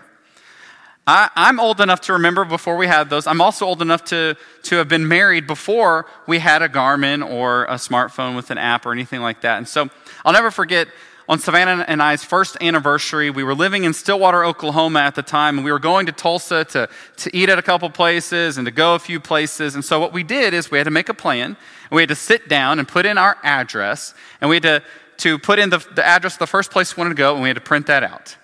I, 1.06 1.30
am 1.36 1.60
old 1.60 1.82
enough 1.82 2.00
to 2.02 2.14
remember 2.14 2.46
before 2.46 2.78
we 2.78 2.88
had 2.88 3.10
those. 3.10 3.28
I'm 3.28 3.42
also 3.42 3.66
old 3.66 3.82
enough 3.82 4.06
to, 4.06 4.38
to 4.64 4.76
have 4.78 4.88
been 4.88 5.06
married 5.08 5.48
before 5.48 6.06
we 6.28 6.40
had 6.40 6.62
a 6.62 6.70
Garmin 6.70 7.30
or 7.30 7.66
a 7.66 7.76
smartphone 7.76 8.38
with 8.38 8.52
an 8.52 8.58
app 8.58 8.86
or 8.86 8.94
anything 8.94 9.22
like 9.22 9.42
that. 9.42 9.58
And 9.58 9.68
so 9.68 9.90
I'll 10.24 10.32
never 10.32 10.50
forget 10.50 10.88
on 11.28 11.40
Savannah 11.40 11.84
and 11.90 12.02
I's 12.02 12.24
first 12.24 12.56
anniversary. 12.62 13.30
We 13.30 13.44
were 13.44 13.56
living 13.56 13.84
in 13.84 13.94
Stillwater, 13.94 14.46
Oklahoma 14.46 15.00
at 15.00 15.16
the 15.16 15.22
time, 15.22 15.58
and 15.58 15.66
we 15.66 15.74
were 15.74 15.80
going 15.80 16.06
to 16.06 16.14
Tulsa 16.14 16.64
to, 16.66 16.88
to 17.18 17.36
eat 17.36 17.50
at 17.50 17.60
a 17.60 17.62
couple 17.62 17.90
places 17.90 18.58
and 18.58 18.66
to 18.66 18.72
go 18.72 18.96
a 18.96 19.00
few 19.00 19.20
places. 19.20 19.76
And 19.76 19.84
so 19.84 20.00
what 20.00 20.14
we 20.14 20.24
did 20.24 20.54
is 20.54 20.72
we 20.72 20.78
had 20.78 20.86
to 20.86 20.92
make 20.92 21.10
a 21.10 21.14
plan, 21.14 21.48
and 21.52 21.92
we 21.92 22.02
had 22.02 22.10
to 22.10 22.16
sit 22.16 22.48
down 22.48 22.80
and 22.80 22.88
put 22.88 23.06
in 23.06 23.18
our 23.18 23.38
address, 23.44 24.14
and 24.40 24.50
we 24.50 24.58
had 24.58 24.64
to, 24.64 24.84
to 25.18 25.38
put 25.38 25.60
in 25.60 25.70
the, 25.70 25.86
the 25.96 26.06
address 26.06 26.36
of 26.36 26.40
the 26.40 26.48
first 26.48 26.72
place 26.72 26.96
we 26.96 27.02
wanted 27.02 27.16
to 27.16 27.20
go, 27.20 27.34
and 27.34 27.44
we 27.44 27.50
had 27.50 27.56
to 27.56 27.62
print 27.62 27.88
that 27.88 28.04
out. 28.04 28.38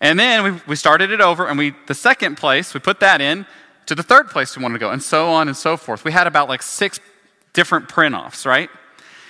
And 0.00 0.18
then 0.18 0.44
we, 0.44 0.60
we 0.66 0.76
started 0.76 1.10
it 1.10 1.20
over, 1.20 1.46
and 1.46 1.58
we 1.58 1.74
the 1.86 1.94
second 1.94 2.36
place, 2.36 2.74
we 2.74 2.80
put 2.80 3.00
that 3.00 3.20
in 3.20 3.46
to 3.86 3.94
the 3.94 4.02
third 4.02 4.28
place 4.28 4.56
we 4.56 4.62
wanted 4.62 4.74
to 4.74 4.80
go, 4.80 4.90
and 4.90 5.02
so 5.02 5.28
on 5.28 5.48
and 5.48 5.56
so 5.56 5.76
forth. 5.76 6.04
We 6.04 6.12
had 6.12 6.26
about 6.26 6.48
like 6.48 6.62
six 6.62 7.00
different 7.52 7.88
print 7.88 8.14
offs, 8.14 8.46
right? 8.46 8.70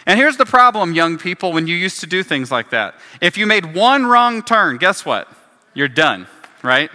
And 0.07 0.19
here's 0.19 0.37
the 0.37 0.45
problem, 0.45 0.93
young 0.93 1.17
people, 1.19 1.53
when 1.53 1.67
you 1.67 1.77
used 1.77 2.01
to 2.01 2.07
do 2.07 2.23
things 2.23 2.51
like 2.51 2.71
that. 2.71 2.95
If 3.21 3.39
you 3.39 3.47
made 3.47 3.75
one 3.75 4.05
wrong 4.07 4.43
turn, 4.43 4.77
guess 4.77 5.05
what? 5.05 5.29
You're 5.73 5.89
done, 5.89 6.27
right? 6.63 6.91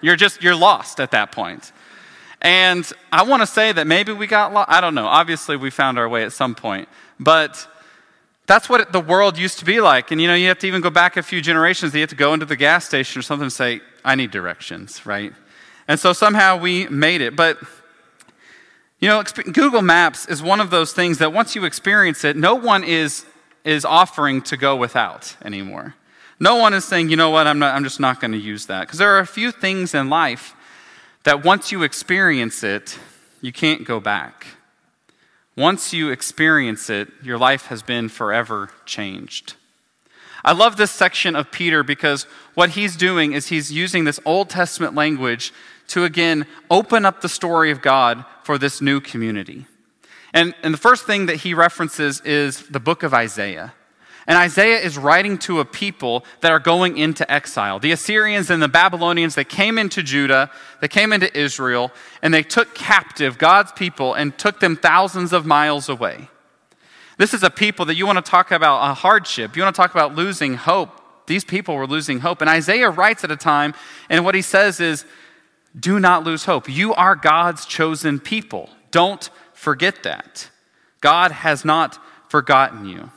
You're 0.00 0.16
just, 0.16 0.42
you're 0.42 0.56
lost 0.56 0.98
at 0.98 1.12
that 1.12 1.30
point. 1.30 1.72
And 2.42 2.90
I 3.12 3.22
want 3.22 3.42
to 3.42 3.46
say 3.46 3.70
that 3.72 3.86
maybe 3.86 4.12
we 4.12 4.26
got 4.26 4.52
lost. 4.52 4.70
I 4.70 4.80
don't 4.80 4.94
know. 4.94 5.06
Obviously, 5.06 5.56
we 5.56 5.70
found 5.70 5.98
our 5.98 6.08
way 6.08 6.24
at 6.24 6.32
some 6.32 6.54
point. 6.54 6.88
But 7.20 7.68
that's 8.50 8.68
what 8.68 8.92
the 8.92 9.00
world 9.00 9.38
used 9.38 9.60
to 9.60 9.64
be 9.64 9.80
like. 9.80 10.10
And 10.10 10.20
you 10.20 10.26
know, 10.26 10.34
you 10.34 10.48
have 10.48 10.58
to 10.58 10.66
even 10.66 10.80
go 10.80 10.90
back 10.90 11.16
a 11.16 11.22
few 11.22 11.40
generations. 11.40 11.94
You 11.94 12.00
have 12.00 12.10
to 12.10 12.16
go 12.16 12.34
into 12.34 12.46
the 12.46 12.56
gas 12.56 12.84
station 12.84 13.20
or 13.20 13.22
something 13.22 13.44
and 13.44 13.52
say, 13.52 13.80
I 14.04 14.16
need 14.16 14.32
directions, 14.32 15.06
right? 15.06 15.32
And 15.86 16.00
so 16.00 16.12
somehow 16.12 16.56
we 16.56 16.88
made 16.88 17.20
it. 17.20 17.36
But 17.36 17.58
you 18.98 19.08
know, 19.08 19.22
Google 19.22 19.82
Maps 19.82 20.26
is 20.26 20.42
one 20.42 20.60
of 20.60 20.70
those 20.70 20.92
things 20.92 21.18
that 21.18 21.32
once 21.32 21.54
you 21.54 21.64
experience 21.64 22.24
it, 22.24 22.36
no 22.36 22.54
one 22.54 22.84
is, 22.84 23.24
is 23.64 23.84
offering 23.84 24.42
to 24.42 24.56
go 24.56 24.76
without 24.76 25.36
anymore. 25.42 25.94
No 26.38 26.56
one 26.56 26.74
is 26.74 26.84
saying, 26.84 27.08
you 27.08 27.16
know 27.16 27.30
what, 27.30 27.46
I'm, 27.46 27.58
not, 27.58 27.74
I'm 27.74 27.84
just 27.84 28.00
not 28.00 28.20
going 28.20 28.32
to 28.32 28.38
use 28.38 28.66
that. 28.66 28.80
Because 28.80 28.98
there 28.98 29.10
are 29.10 29.20
a 29.20 29.26
few 29.26 29.52
things 29.52 29.94
in 29.94 30.10
life 30.10 30.54
that 31.22 31.44
once 31.44 31.72
you 31.72 31.82
experience 31.82 32.62
it, 32.62 32.98
you 33.40 33.52
can't 33.52 33.84
go 33.84 34.00
back. 34.00 34.46
Once 35.60 35.92
you 35.92 36.08
experience 36.08 36.88
it, 36.88 37.08
your 37.22 37.36
life 37.36 37.66
has 37.66 37.82
been 37.82 38.08
forever 38.08 38.70
changed. 38.86 39.56
I 40.42 40.52
love 40.52 40.78
this 40.78 40.90
section 40.90 41.36
of 41.36 41.52
Peter 41.52 41.82
because 41.82 42.22
what 42.54 42.70
he's 42.70 42.96
doing 42.96 43.34
is 43.34 43.48
he's 43.48 43.70
using 43.70 44.04
this 44.04 44.18
Old 44.24 44.48
Testament 44.48 44.94
language 44.94 45.52
to 45.88 46.04
again 46.04 46.46
open 46.70 47.04
up 47.04 47.20
the 47.20 47.28
story 47.28 47.70
of 47.70 47.82
God 47.82 48.24
for 48.42 48.56
this 48.56 48.80
new 48.80 49.02
community. 49.02 49.66
And, 50.32 50.54
and 50.62 50.72
the 50.72 50.78
first 50.78 51.04
thing 51.04 51.26
that 51.26 51.36
he 51.36 51.52
references 51.52 52.22
is 52.22 52.66
the 52.68 52.80
book 52.80 53.02
of 53.02 53.12
Isaiah. 53.12 53.74
And 54.26 54.36
Isaiah 54.36 54.78
is 54.78 54.98
writing 54.98 55.38
to 55.38 55.60
a 55.60 55.64
people 55.64 56.24
that 56.40 56.52
are 56.52 56.58
going 56.58 56.98
into 56.98 57.30
exile. 57.30 57.78
The 57.78 57.92
Assyrians 57.92 58.50
and 58.50 58.62
the 58.62 58.68
Babylonians, 58.68 59.34
they 59.34 59.44
came 59.44 59.78
into 59.78 60.02
Judah, 60.02 60.50
they 60.80 60.88
came 60.88 61.12
into 61.12 61.36
Israel, 61.36 61.90
and 62.22 62.32
they 62.32 62.42
took 62.42 62.74
captive 62.74 63.38
God's 63.38 63.72
people 63.72 64.14
and 64.14 64.36
took 64.38 64.60
them 64.60 64.76
thousands 64.76 65.32
of 65.32 65.46
miles 65.46 65.88
away. 65.88 66.28
This 67.16 67.34
is 67.34 67.42
a 67.42 67.50
people 67.50 67.84
that 67.86 67.96
you 67.96 68.06
want 68.06 68.24
to 68.24 68.30
talk 68.30 68.50
about 68.50 68.90
a 68.90 68.94
hardship, 68.94 69.56
you 69.56 69.62
want 69.62 69.74
to 69.74 69.80
talk 69.80 69.90
about 69.90 70.14
losing 70.14 70.54
hope. 70.54 71.00
These 71.26 71.44
people 71.44 71.76
were 71.76 71.86
losing 71.86 72.20
hope. 72.20 72.40
And 72.40 72.50
Isaiah 72.50 72.90
writes 72.90 73.22
at 73.22 73.30
a 73.30 73.36
time, 73.36 73.74
and 74.08 74.24
what 74.24 74.34
he 74.34 74.42
says 74.42 74.80
is, 74.80 75.04
Do 75.78 76.00
not 76.00 76.24
lose 76.24 76.44
hope. 76.44 76.68
You 76.68 76.92
are 76.94 77.14
God's 77.14 77.66
chosen 77.66 78.18
people. 78.18 78.68
Don't 78.90 79.30
forget 79.52 80.02
that. 80.02 80.50
God 81.00 81.30
has 81.30 81.64
not 81.64 81.98
forgotten 82.28 82.84
you. 82.84 83.10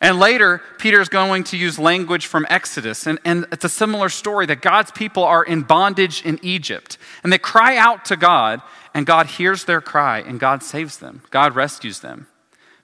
And 0.00 0.18
later, 0.18 0.60
Peter 0.78 1.00
is 1.00 1.08
going 1.08 1.44
to 1.44 1.56
use 1.56 1.78
language 1.78 2.26
from 2.26 2.46
Exodus. 2.50 3.06
And, 3.06 3.18
and 3.24 3.46
it's 3.52 3.64
a 3.64 3.68
similar 3.68 4.08
story 4.08 4.46
that 4.46 4.60
God's 4.60 4.90
people 4.90 5.24
are 5.24 5.44
in 5.44 5.62
bondage 5.62 6.24
in 6.24 6.38
Egypt. 6.42 6.98
And 7.22 7.32
they 7.32 7.38
cry 7.38 7.76
out 7.76 8.04
to 8.06 8.16
God, 8.16 8.60
and 8.92 9.06
God 9.06 9.26
hears 9.26 9.64
their 9.64 9.80
cry, 9.80 10.18
and 10.18 10.40
God 10.40 10.62
saves 10.62 10.98
them. 10.98 11.22
God 11.30 11.54
rescues 11.54 12.00
them 12.00 12.26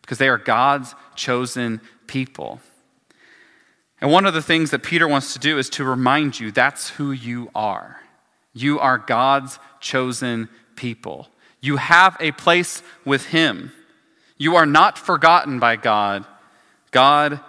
because 0.02 0.18
they 0.18 0.28
are 0.28 0.38
God's 0.38 0.94
chosen 1.14 1.80
people. 2.06 2.60
And 4.00 4.10
one 4.10 4.24
of 4.24 4.34
the 4.34 4.42
things 4.42 4.70
that 4.70 4.82
Peter 4.82 5.06
wants 5.06 5.32
to 5.34 5.38
do 5.38 5.58
is 5.58 5.68
to 5.70 5.84
remind 5.84 6.40
you 6.40 6.50
that's 6.50 6.90
who 6.90 7.12
you 7.12 7.50
are. 7.54 8.00
You 8.52 8.78
are 8.78 8.98
God's 8.98 9.58
chosen 9.80 10.48
people. 10.74 11.28
You 11.60 11.76
have 11.76 12.16
a 12.18 12.32
place 12.32 12.82
with 13.04 13.26
Him. 13.26 13.72
You 14.38 14.56
are 14.56 14.66
not 14.66 14.96
forgotten 14.96 15.58
by 15.58 15.76
God 15.76 16.24
God 16.90 17.40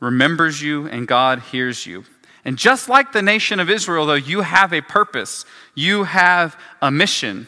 remembers 0.00 0.60
you 0.60 0.86
and 0.86 1.06
God 1.06 1.40
hears 1.40 1.86
you. 1.86 2.04
And 2.44 2.58
just 2.58 2.88
like 2.88 3.12
the 3.12 3.22
nation 3.22 3.60
of 3.60 3.70
Israel, 3.70 4.06
though, 4.06 4.14
you 4.14 4.40
have 4.40 4.72
a 4.72 4.80
purpose, 4.80 5.44
you 5.74 6.04
have 6.04 6.56
a 6.80 6.90
mission. 6.90 7.46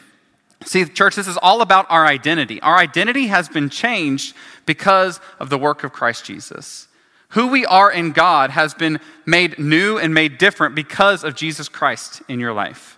See, 0.63 0.85
church, 0.85 1.15
this 1.15 1.27
is 1.27 1.37
all 1.37 1.61
about 1.61 1.85
our 1.89 2.05
identity. 2.05 2.61
Our 2.61 2.77
identity 2.77 3.27
has 3.27 3.49
been 3.49 3.69
changed 3.69 4.35
because 4.65 5.19
of 5.39 5.49
the 5.49 5.57
work 5.57 5.83
of 5.83 5.91
Christ 5.91 6.25
Jesus. 6.25 6.87
Who 7.29 7.47
we 7.47 7.65
are 7.65 7.91
in 7.91 8.13
God 8.13 8.51
has 8.51 8.73
been 8.73 8.99
made 9.25 9.59
new 9.59 9.97
and 9.97 10.13
made 10.13 10.37
different 10.37 10.75
because 10.75 11.23
of 11.23 11.35
Jesus 11.35 11.67
Christ 11.67 12.21
in 12.29 12.39
your 12.39 12.53
life. 12.53 12.97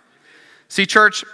See, 0.69 0.85
church, 0.85 1.25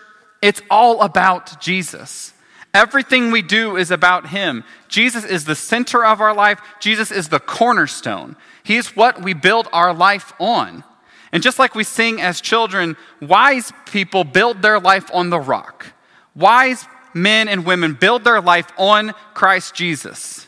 it's 0.41 0.61
all 0.69 1.01
about 1.01 1.59
Jesus. 1.59 2.32
Everything 2.73 3.29
we 3.29 3.43
do 3.43 3.77
is 3.77 3.91
about 3.91 4.29
Him. 4.29 4.63
Jesus 4.87 5.23
is 5.23 5.45
the 5.45 5.55
center 5.55 6.03
of 6.03 6.21
our 6.21 6.33
life, 6.33 6.59
Jesus 6.79 7.11
is 7.11 7.29
the 7.29 7.39
cornerstone. 7.39 8.35
He's 8.63 8.95
what 8.95 9.21
we 9.21 9.33
build 9.33 9.67
our 9.71 9.93
life 9.93 10.33
on. 10.39 10.83
And 11.31 11.43
just 11.43 11.59
like 11.59 11.75
we 11.75 11.83
sing 11.83 12.21
as 12.21 12.41
children, 12.41 12.95
wise 13.19 13.71
people 13.85 14.23
build 14.23 14.61
their 14.61 14.79
life 14.79 15.09
on 15.13 15.29
the 15.29 15.39
rock. 15.39 15.87
Wise 16.35 16.85
men 17.13 17.47
and 17.47 17.65
women 17.65 17.93
build 17.93 18.23
their 18.23 18.41
life 18.41 18.67
on 18.77 19.13
Christ 19.33 19.75
Jesus. 19.75 20.47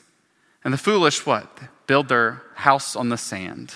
And 0.64 0.74
the 0.74 0.78
foolish 0.78 1.26
what? 1.26 1.60
Build 1.88 2.08
their 2.08 2.42
house 2.56 2.96
on 2.96 3.10
the 3.10 3.18
sand. 3.18 3.72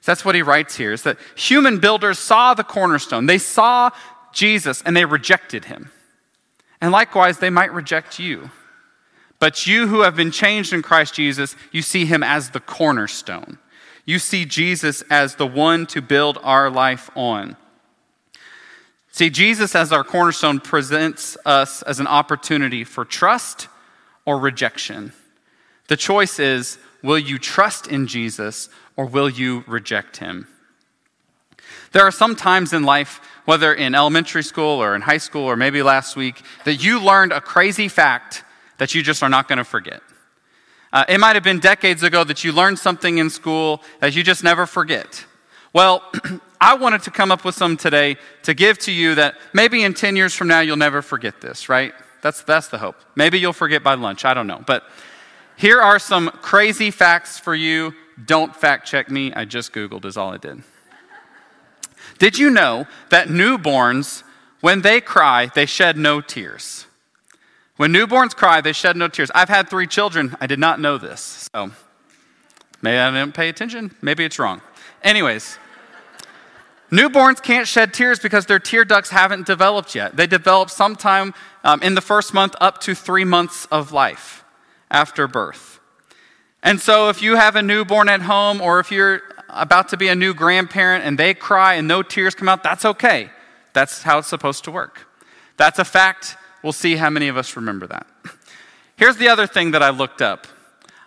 So 0.00 0.12
that's 0.12 0.24
what 0.24 0.34
he 0.34 0.42
writes 0.42 0.76
here 0.76 0.92
is 0.92 1.02
that 1.02 1.18
human 1.34 1.80
builders 1.80 2.18
saw 2.18 2.54
the 2.54 2.64
cornerstone. 2.64 3.26
They 3.26 3.38
saw 3.38 3.90
Jesus 4.32 4.82
and 4.82 4.96
they 4.96 5.04
rejected 5.04 5.66
him. 5.66 5.90
And 6.80 6.92
likewise, 6.92 7.38
they 7.38 7.50
might 7.50 7.72
reject 7.72 8.18
you. 8.18 8.50
But 9.38 9.66
you 9.66 9.86
who 9.88 10.00
have 10.00 10.16
been 10.16 10.30
changed 10.30 10.72
in 10.72 10.82
Christ 10.82 11.14
Jesus, 11.14 11.56
you 11.70 11.82
see 11.82 12.06
him 12.06 12.22
as 12.22 12.50
the 12.50 12.60
cornerstone. 12.60 13.58
You 14.04 14.18
see 14.18 14.44
Jesus 14.44 15.02
as 15.10 15.34
the 15.34 15.46
one 15.46 15.86
to 15.88 16.00
build 16.00 16.38
our 16.42 16.70
life 16.70 17.10
on. 17.14 17.56
See, 19.10 19.30
Jesus 19.30 19.74
as 19.74 19.92
our 19.92 20.04
cornerstone 20.04 20.60
presents 20.60 21.36
us 21.44 21.82
as 21.82 22.00
an 22.00 22.06
opportunity 22.06 22.84
for 22.84 23.04
trust 23.04 23.68
or 24.24 24.38
rejection. 24.38 25.12
The 25.88 25.96
choice 25.96 26.38
is 26.38 26.78
will 27.02 27.18
you 27.18 27.38
trust 27.38 27.86
in 27.86 28.06
Jesus 28.06 28.68
or 28.96 29.06
will 29.06 29.28
you 29.28 29.64
reject 29.66 30.18
him? 30.18 30.48
There 31.96 32.04
are 32.04 32.10
some 32.10 32.36
times 32.36 32.74
in 32.74 32.82
life 32.82 33.22
whether 33.46 33.72
in 33.72 33.94
elementary 33.94 34.42
school 34.42 34.82
or 34.82 34.94
in 34.94 35.00
high 35.00 35.16
school 35.16 35.44
or 35.44 35.56
maybe 35.56 35.82
last 35.82 36.14
week, 36.14 36.42
that 36.66 36.84
you 36.84 37.00
learned 37.00 37.32
a 37.32 37.40
crazy 37.40 37.88
fact 37.88 38.44
that 38.76 38.94
you 38.94 39.02
just 39.02 39.22
are 39.22 39.30
not 39.30 39.48
going 39.48 39.56
to 39.56 39.64
forget. 39.64 40.02
Uh, 40.92 41.06
it 41.08 41.18
might 41.18 41.36
have 41.36 41.42
been 41.42 41.58
decades 41.58 42.02
ago 42.02 42.22
that 42.22 42.44
you 42.44 42.52
learned 42.52 42.78
something 42.78 43.16
in 43.16 43.30
school 43.30 43.82
that 44.00 44.14
you 44.14 44.22
just 44.22 44.44
never 44.44 44.66
forget. 44.66 45.24
Well, 45.72 46.02
I 46.60 46.74
wanted 46.74 47.02
to 47.04 47.10
come 47.10 47.32
up 47.32 47.46
with 47.46 47.54
some 47.54 47.78
today 47.78 48.18
to 48.42 48.52
give 48.52 48.78
to 48.80 48.92
you 48.92 49.14
that 49.14 49.36
maybe 49.54 49.82
in 49.82 49.94
10 49.94 50.16
years 50.16 50.34
from 50.34 50.48
now 50.48 50.60
you'll 50.60 50.76
never 50.76 51.00
forget 51.00 51.40
this, 51.40 51.70
right? 51.70 51.94
That's, 52.20 52.42
that's 52.42 52.68
the 52.68 52.76
hope. 52.76 52.96
Maybe 53.14 53.38
you'll 53.38 53.54
forget 53.54 53.82
by 53.82 53.94
lunch, 53.94 54.26
I 54.26 54.34
don't 54.34 54.46
know. 54.46 54.62
But 54.66 54.84
here 55.56 55.80
are 55.80 55.98
some 55.98 56.28
crazy 56.42 56.90
facts 56.90 57.38
for 57.38 57.54
you 57.54 57.94
Don't 58.22 58.54
fact 58.54 58.86
check 58.86 59.10
me. 59.10 59.32
I 59.32 59.46
just 59.46 59.72
Googled, 59.72 60.04
is 60.04 60.18
all 60.18 60.34
I 60.34 60.36
did. 60.36 60.62
Did 62.18 62.38
you 62.38 62.50
know 62.50 62.86
that 63.10 63.28
newborns, 63.28 64.22
when 64.60 64.82
they 64.82 65.00
cry, 65.00 65.50
they 65.54 65.66
shed 65.66 65.96
no 65.96 66.20
tears? 66.20 66.86
When 67.76 67.92
newborns 67.92 68.34
cry, 68.34 68.60
they 68.60 68.72
shed 68.72 68.96
no 68.96 69.08
tears. 69.08 69.30
I've 69.34 69.50
had 69.50 69.68
three 69.68 69.86
children. 69.86 70.36
I 70.40 70.46
did 70.46 70.58
not 70.58 70.80
know 70.80 70.96
this. 70.96 71.48
So 71.54 71.70
maybe 72.80 72.98
I 72.98 73.10
didn't 73.10 73.34
pay 73.34 73.48
attention. 73.48 73.94
Maybe 74.00 74.24
it's 74.24 74.38
wrong. 74.38 74.62
Anyways, 75.02 75.58
newborns 76.90 77.42
can't 77.42 77.68
shed 77.68 77.92
tears 77.92 78.18
because 78.18 78.46
their 78.46 78.58
tear 78.58 78.86
ducts 78.86 79.10
haven't 79.10 79.46
developed 79.46 79.94
yet. 79.94 80.16
They 80.16 80.26
develop 80.26 80.70
sometime 80.70 81.34
um, 81.64 81.82
in 81.82 81.94
the 81.94 82.00
first 82.00 82.32
month 82.32 82.54
up 82.60 82.80
to 82.82 82.94
three 82.94 83.24
months 83.24 83.66
of 83.66 83.92
life 83.92 84.42
after 84.90 85.28
birth. 85.28 85.78
And 86.62 86.80
so 86.80 87.10
if 87.10 87.20
you 87.20 87.36
have 87.36 87.56
a 87.56 87.62
newborn 87.62 88.08
at 88.08 88.22
home 88.22 88.62
or 88.62 88.80
if 88.80 88.90
you're 88.90 89.20
about 89.56 89.88
to 89.90 89.96
be 89.96 90.08
a 90.08 90.14
new 90.14 90.34
grandparent 90.34 91.04
and 91.04 91.18
they 91.18 91.34
cry 91.34 91.74
and 91.74 91.88
no 91.88 92.02
tears 92.02 92.34
come 92.34 92.48
out, 92.48 92.62
that's 92.62 92.84
okay. 92.84 93.30
That's 93.72 94.02
how 94.02 94.18
it's 94.18 94.28
supposed 94.28 94.64
to 94.64 94.70
work. 94.70 95.06
That's 95.56 95.78
a 95.78 95.84
fact. 95.84 96.36
We'll 96.62 96.72
see 96.72 96.96
how 96.96 97.10
many 97.10 97.28
of 97.28 97.36
us 97.36 97.56
remember 97.56 97.86
that. 97.86 98.06
Here's 98.96 99.16
the 99.16 99.28
other 99.28 99.46
thing 99.46 99.72
that 99.72 99.82
I 99.82 99.90
looked 99.90 100.22
up. 100.22 100.46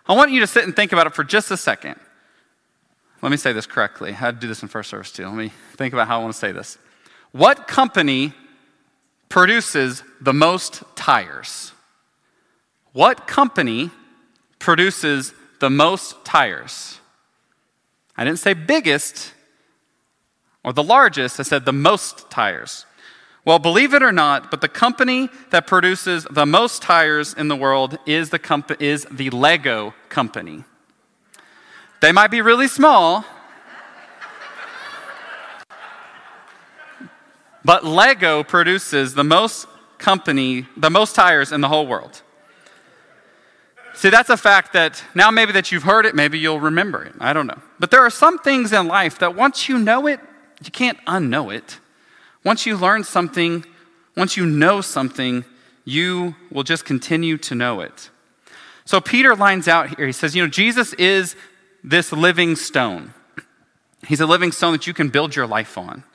I 0.07 0.13
want 0.13 0.31
you 0.31 0.39
to 0.41 0.47
sit 0.47 0.63
and 0.63 0.75
think 0.75 0.91
about 0.91 1.07
it 1.07 1.15
for 1.15 1.23
just 1.23 1.51
a 1.51 1.57
second. 1.57 1.95
Let 3.21 3.31
me 3.31 3.37
say 3.37 3.53
this 3.53 3.65
correctly. 3.65 4.15
I 4.19 4.31
do 4.31 4.47
this 4.47 4.61
in 4.61 4.67
first 4.69 4.89
service 4.89 5.11
too. 5.11 5.25
Let 5.25 5.35
me 5.35 5.51
think 5.75 5.93
about 5.93 6.07
how 6.07 6.19
I 6.19 6.21
want 6.21 6.33
to 6.33 6.39
say 6.39 6.51
this. 6.51 6.77
What 7.31 7.67
company 7.67 8.33
produces 9.27 10.03
the 10.21 10.33
most 10.33 10.83
tires? 10.95 11.73
What 12.93 13.27
company 13.27 13.91
produces 14.57 15.33
the 15.59 15.69
most 15.69 16.23
tires? 16.25 16.98
I 18.19 18.25
didn't 18.25 18.39
say 18.39 18.53
biggest 18.53 19.33
or 20.61 20.73
the 20.73 20.83
largest, 20.83 21.39
I 21.39 21.43
said 21.43 21.63
the 21.63 21.71
most 21.71 22.29
tires. 22.29 22.85
Well, 23.45 23.59
believe 23.59 23.93
it 23.93 24.03
or 24.03 24.11
not, 24.11 24.51
but 24.51 24.59
the 24.59 24.67
company 24.67 25.29
that 25.51 25.65
produces 25.67 26.25
the 26.29 26.45
most 26.45 26.81
tires 26.81 27.33
in 27.33 27.47
the 27.47 27.55
world 27.55 27.97
is 28.05 28.29
the, 28.29 28.37
comp- 28.37 28.81
is 28.81 29.07
the 29.09 29.29
Lego 29.29 29.93
company. 30.09 30.65
They 32.01 32.11
might 32.11 32.29
be 32.29 32.41
really 32.41 32.67
small, 32.67 33.23
but 37.63 37.85
Lego 37.85 38.43
produces 38.43 39.13
the 39.13 39.23
most 39.23 39.65
company, 39.97 40.67
the 40.75 40.89
most 40.89 41.15
tires 41.15 41.53
in 41.53 41.61
the 41.61 41.69
whole 41.69 41.87
world. 41.87 42.21
See, 43.99 44.09
that's 44.09 44.29
a 44.29 44.37
fact 44.37 44.71
that 44.71 45.03
now 45.13 45.29
maybe 45.29 45.51
that 45.51 45.73
you've 45.73 45.83
heard 45.83 46.05
it, 46.05 46.15
maybe 46.15 46.39
you'll 46.39 46.61
remember 46.61 47.03
it. 47.03 47.13
I 47.19 47.33
don't 47.33 47.47
know. 47.47 47.59
But 47.79 47.91
there 47.91 47.99
are 47.99 48.09
some 48.09 48.39
things 48.39 48.71
in 48.71 48.87
life 48.87 49.19
that 49.19 49.35
once 49.35 49.67
you 49.67 49.77
know 49.77 50.07
it, 50.07 50.21
you 50.63 50.71
can't 50.71 50.97
unknow 51.05 51.53
it. 51.53 51.79
Once 52.45 52.65
you 52.65 52.77
learn 52.77 53.03
something, 53.03 53.65
once 54.15 54.37
you 54.37 54.45
know 54.45 54.79
something, 54.79 55.43
you 55.83 56.33
will 56.49 56.63
just 56.63 56.85
continue 56.85 57.37
to 57.39 57.55
know 57.55 57.81
it. 57.81 58.09
So 58.85 59.01
Peter 59.01 59.35
lines 59.35 59.67
out 59.67 59.97
here. 59.97 60.05
He 60.05 60.13
says, 60.13 60.33
You 60.33 60.43
know, 60.43 60.49
Jesus 60.49 60.93
is 60.93 61.35
this 61.83 62.13
living 62.13 62.55
stone. 62.55 63.13
He's 64.07 64.21
a 64.21 64.25
living 64.25 64.53
stone 64.53 64.71
that 64.71 64.87
you 64.87 64.93
can 64.93 65.09
build 65.09 65.35
your 65.35 65.45
life 65.45 65.77
on. 65.77 66.05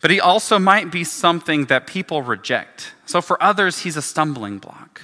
But 0.00 0.10
he 0.10 0.18
also 0.18 0.58
might 0.58 0.90
be 0.90 1.04
something 1.04 1.66
that 1.66 1.86
people 1.86 2.22
reject. 2.22 2.94
So 3.06 3.22
for 3.22 3.40
others, 3.40 3.78
he's 3.78 3.96
a 3.96 4.02
stumbling 4.02 4.58
block. 4.58 5.02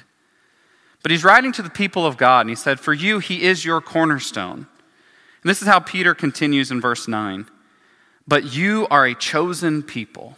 But 1.02 1.10
he's 1.10 1.24
writing 1.24 1.52
to 1.52 1.62
the 1.62 1.70
people 1.70 2.04
of 2.04 2.16
God, 2.16 2.40
and 2.40 2.50
he 2.50 2.56
said, 2.56 2.80
For 2.80 2.92
you, 2.92 3.18
he 3.18 3.42
is 3.42 3.64
your 3.64 3.80
cornerstone. 3.80 4.66
And 5.42 5.50
this 5.50 5.62
is 5.62 5.68
how 5.68 5.80
Peter 5.80 6.14
continues 6.14 6.70
in 6.70 6.80
verse 6.80 7.06
9. 7.06 7.46
But 8.26 8.54
you 8.54 8.86
are 8.90 9.06
a 9.06 9.14
chosen 9.14 9.82
people, 9.82 10.36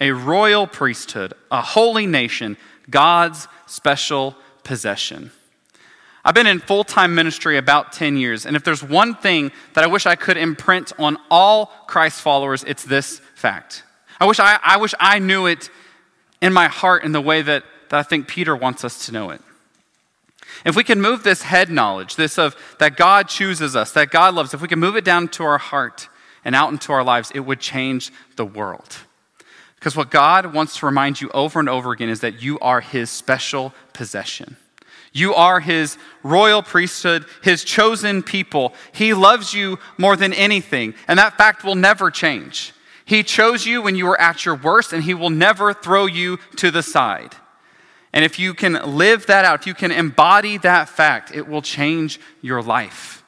a 0.00 0.12
royal 0.12 0.66
priesthood, 0.66 1.34
a 1.50 1.60
holy 1.60 2.06
nation, 2.06 2.56
God's 2.88 3.48
special 3.66 4.36
possession. 4.62 5.30
I've 6.24 6.34
been 6.34 6.46
in 6.46 6.60
full 6.60 6.84
time 6.84 7.14
ministry 7.14 7.58
about 7.58 7.92
10 7.92 8.16
years, 8.16 8.46
and 8.46 8.56
if 8.56 8.64
there's 8.64 8.82
one 8.82 9.14
thing 9.14 9.52
that 9.74 9.84
I 9.84 9.86
wish 9.88 10.06
I 10.06 10.16
could 10.16 10.38
imprint 10.38 10.92
on 10.98 11.18
all 11.30 11.66
Christ 11.86 12.22
followers, 12.22 12.64
it's 12.66 12.84
this 12.84 13.20
fact. 13.34 13.82
I 14.18 14.26
wish 14.26 14.40
I, 14.40 14.58
I, 14.64 14.78
wish 14.78 14.94
I 14.98 15.18
knew 15.18 15.46
it 15.46 15.68
in 16.40 16.52
my 16.52 16.68
heart 16.68 17.04
in 17.04 17.12
the 17.12 17.20
way 17.20 17.42
that, 17.42 17.64
that 17.90 17.98
I 17.98 18.02
think 18.02 18.28
Peter 18.28 18.56
wants 18.56 18.84
us 18.84 19.06
to 19.06 19.12
know 19.12 19.30
it. 19.30 19.42
If 20.64 20.76
we 20.76 20.84
can 20.84 21.00
move 21.00 21.22
this 21.22 21.42
head 21.42 21.70
knowledge, 21.70 22.16
this 22.16 22.38
of 22.38 22.56
that 22.78 22.96
God 22.96 23.28
chooses 23.28 23.76
us, 23.76 23.92
that 23.92 24.10
God 24.10 24.34
loves, 24.34 24.54
if 24.54 24.62
we 24.62 24.68
can 24.68 24.78
move 24.78 24.96
it 24.96 25.04
down 25.04 25.28
to 25.28 25.44
our 25.44 25.58
heart 25.58 26.08
and 26.44 26.54
out 26.54 26.72
into 26.72 26.92
our 26.92 27.04
lives, 27.04 27.30
it 27.34 27.40
would 27.40 27.60
change 27.60 28.12
the 28.36 28.44
world. 28.44 28.98
Because 29.76 29.96
what 29.96 30.10
God 30.10 30.54
wants 30.54 30.78
to 30.78 30.86
remind 30.86 31.20
you 31.20 31.30
over 31.34 31.60
and 31.60 31.68
over 31.68 31.92
again 31.92 32.08
is 32.08 32.20
that 32.20 32.42
you 32.42 32.58
are 32.60 32.80
His 32.80 33.10
special 33.10 33.74
possession. 33.92 34.56
You 35.12 35.34
are 35.34 35.60
His 35.60 35.98
royal 36.22 36.62
priesthood, 36.62 37.26
His 37.42 37.64
chosen 37.64 38.22
people. 38.22 38.74
He 38.92 39.12
loves 39.12 39.52
you 39.52 39.78
more 39.98 40.16
than 40.16 40.32
anything, 40.32 40.94
and 41.06 41.18
that 41.18 41.36
fact 41.36 41.64
will 41.64 41.74
never 41.74 42.10
change. 42.10 42.72
He 43.04 43.22
chose 43.22 43.66
you 43.66 43.82
when 43.82 43.96
you 43.96 44.06
were 44.06 44.20
at 44.20 44.46
your 44.46 44.54
worst, 44.54 44.92
and 44.92 45.04
He 45.04 45.14
will 45.14 45.30
never 45.30 45.74
throw 45.74 46.06
you 46.06 46.38
to 46.56 46.70
the 46.70 46.82
side. 46.82 47.34
And 48.14 48.24
if 48.24 48.38
you 48.38 48.54
can 48.54 48.74
live 48.96 49.26
that 49.26 49.44
out, 49.44 49.60
if 49.60 49.66
you 49.66 49.74
can 49.74 49.90
embody 49.90 50.56
that 50.58 50.88
fact, 50.88 51.34
it 51.34 51.48
will 51.48 51.60
change 51.60 52.20
your 52.40 52.62
life. 52.62 53.24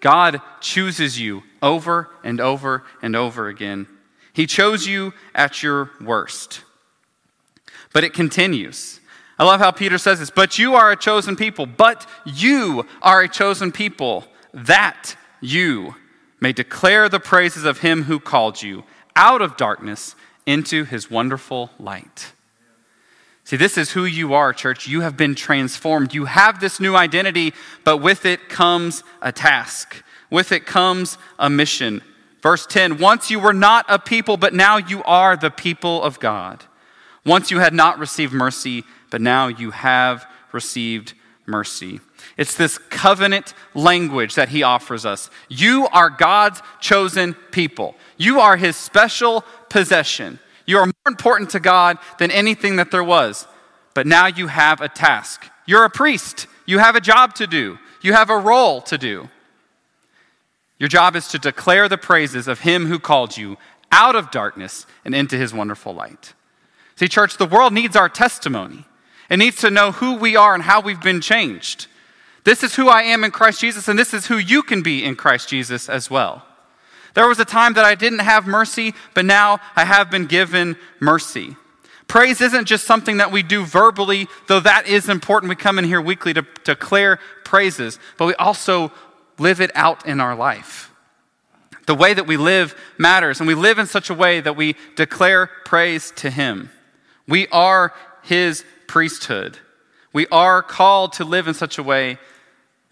God 0.00 0.42
chooses 0.60 1.18
you 1.18 1.42
over 1.62 2.10
and 2.22 2.42
over 2.42 2.84
and 3.00 3.16
over 3.16 3.48
again. 3.48 3.88
He 4.34 4.46
chose 4.46 4.86
you 4.86 5.14
at 5.34 5.62
your 5.62 5.90
worst. 5.98 6.62
But 7.94 8.04
it 8.04 8.12
continues. 8.12 9.00
I 9.38 9.44
love 9.44 9.60
how 9.60 9.70
Peter 9.70 9.96
says 9.96 10.18
this, 10.18 10.30
but 10.30 10.58
you 10.58 10.74
are 10.74 10.92
a 10.92 10.96
chosen 10.96 11.34
people, 11.34 11.64
but 11.64 12.06
you 12.26 12.86
are 13.00 13.22
a 13.22 13.28
chosen 13.28 13.72
people, 13.72 14.26
that 14.52 15.16
you 15.40 15.94
may 16.38 16.52
declare 16.52 17.08
the 17.08 17.18
praises 17.18 17.64
of 17.64 17.78
him 17.78 18.02
who 18.02 18.20
called 18.20 18.60
you 18.60 18.84
out 19.16 19.40
of 19.40 19.56
darkness 19.56 20.14
into 20.44 20.84
his 20.84 21.10
wonderful 21.10 21.70
light. 21.78 22.32
See, 23.44 23.56
this 23.56 23.76
is 23.76 23.90
who 23.90 24.06
you 24.06 24.32
are, 24.32 24.54
church. 24.54 24.88
You 24.88 25.02
have 25.02 25.16
been 25.16 25.34
transformed. 25.34 26.14
You 26.14 26.24
have 26.24 26.60
this 26.60 26.80
new 26.80 26.96
identity, 26.96 27.52
but 27.84 27.98
with 27.98 28.24
it 28.24 28.48
comes 28.48 29.04
a 29.20 29.32
task. 29.32 30.02
With 30.30 30.50
it 30.50 30.64
comes 30.64 31.18
a 31.38 31.50
mission. 31.50 32.00
Verse 32.42 32.66
10 32.66 32.98
Once 32.98 33.30
you 33.30 33.38
were 33.38 33.52
not 33.52 33.84
a 33.88 33.98
people, 33.98 34.38
but 34.38 34.54
now 34.54 34.78
you 34.78 35.02
are 35.04 35.36
the 35.36 35.50
people 35.50 36.02
of 36.02 36.18
God. 36.20 36.64
Once 37.26 37.50
you 37.50 37.58
had 37.58 37.74
not 37.74 37.98
received 37.98 38.32
mercy, 38.32 38.84
but 39.10 39.20
now 39.20 39.46
you 39.48 39.70
have 39.70 40.26
received 40.52 41.14
mercy. 41.46 42.00
It's 42.36 42.56
this 42.56 42.78
covenant 42.78 43.54
language 43.74 44.34
that 44.34 44.48
he 44.48 44.62
offers 44.62 45.04
us. 45.04 45.30
You 45.48 45.86
are 45.92 46.08
God's 46.10 46.62
chosen 46.80 47.34
people, 47.50 47.94
you 48.16 48.40
are 48.40 48.56
his 48.56 48.76
special 48.76 49.44
possession. 49.68 50.38
You 50.66 50.78
are 50.78 50.86
more 50.86 50.94
important 51.06 51.50
to 51.50 51.60
God 51.60 51.98
than 52.18 52.30
anything 52.30 52.76
that 52.76 52.90
there 52.90 53.04
was. 53.04 53.46
But 53.94 54.06
now 54.06 54.26
you 54.26 54.48
have 54.48 54.80
a 54.80 54.88
task. 54.88 55.46
You're 55.66 55.84
a 55.84 55.90
priest. 55.90 56.46
You 56.66 56.78
have 56.78 56.96
a 56.96 57.00
job 57.00 57.34
to 57.36 57.46
do. 57.46 57.78
You 58.02 58.12
have 58.12 58.30
a 58.30 58.38
role 58.38 58.80
to 58.82 58.98
do. 58.98 59.28
Your 60.78 60.88
job 60.88 61.16
is 61.16 61.28
to 61.28 61.38
declare 61.38 61.88
the 61.88 61.96
praises 61.96 62.48
of 62.48 62.60
Him 62.60 62.86
who 62.86 62.98
called 62.98 63.36
you 63.36 63.56
out 63.92 64.16
of 64.16 64.30
darkness 64.30 64.86
and 65.04 65.14
into 65.14 65.36
His 65.36 65.54
wonderful 65.54 65.94
light. 65.94 66.34
See, 66.96 67.08
church, 67.08 67.36
the 67.36 67.46
world 67.46 67.72
needs 67.72 67.96
our 67.96 68.08
testimony. 68.08 68.84
It 69.30 69.38
needs 69.38 69.56
to 69.58 69.70
know 69.70 69.92
who 69.92 70.16
we 70.16 70.36
are 70.36 70.54
and 70.54 70.62
how 70.62 70.80
we've 70.80 71.00
been 71.00 71.20
changed. 71.20 71.86
This 72.44 72.62
is 72.62 72.74
who 72.74 72.88
I 72.88 73.02
am 73.02 73.24
in 73.24 73.30
Christ 73.30 73.60
Jesus, 73.60 73.88
and 73.88 73.98
this 73.98 74.12
is 74.12 74.26
who 74.26 74.36
you 74.36 74.62
can 74.62 74.82
be 74.82 75.02
in 75.02 75.16
Christ 75.16 75.48
Jesus 75.48 75.88
as 75.88 76.10
well. 76.10 76.44
There 77.14 77.28
was 77.28 77.38
a 77.38 77.44
time 77.44 77.74
that 77.74 77.84
I 77.84 77.94
didn't 77.94 78.18
have 78.20 78.46
mercy, 78.46 78.92
but 79.14 79.24
now 79.24 79.60
I 79.76 79.84
have 79.84 80.10
been 80.10 80.26
given 80.26 80.76
mercy. 81.00 81.56
Praise 82.08 82.40
isn't 82.40 82.66
just 82.66 82.84
something 82.84 83.16
that 83.16 83.32
we 83.32 83.42
do 83.42 83.64
verbally, 83.64 84.28
though 84.48 84.60
that 84.60 84.86
is 84.86 85.08
important. 85.08 85.48
We 85.48 85.56
come 85.56 85.78
in 85.78 85.84
here 85.84 86.00
weekly 86.00 86.34
to 86.34 86.44
declare 86.64 87.18
praises, 87.44 87.98
but 88.18 88.26
we 88.26 88.34
also 88.34 88.92
live 89.38 89.60
it 89.60 89.70
out 89.74 90.06
in 90.06 90.20
our 90.20 90.34
life. 90.34 90.90
The 91.86 91.94
way 91.94 92.14
that 92.14 92.26
we 92.26 92.36
live 92.36 92.74
matters, 92.98 93.40
and 93.40 93.46
we 93.46 93.54
live 93.54 93.78
in 93.78 93.86
such 93.86 94.10
a 94.10 94.14
way 94.14 94.40
that 94.40 94.56
we 94.56 94.74
declare 94.96 95.48
praise 95.64 96.12
to 96.16 96.30
Him. 96.30 96.70
We 97.28 97.46
are 97.48 97.94
His 98.22 98.64
priesthood. 98.86 99.58
We 100.12 100.26
are 100.28 100.62
called 100.62 101.12
to 101.14 101.24
live 101.24 101.46
in 101.46 101.54
such 101.54 101.78
a 101.78 101.82
way 101.82 102.18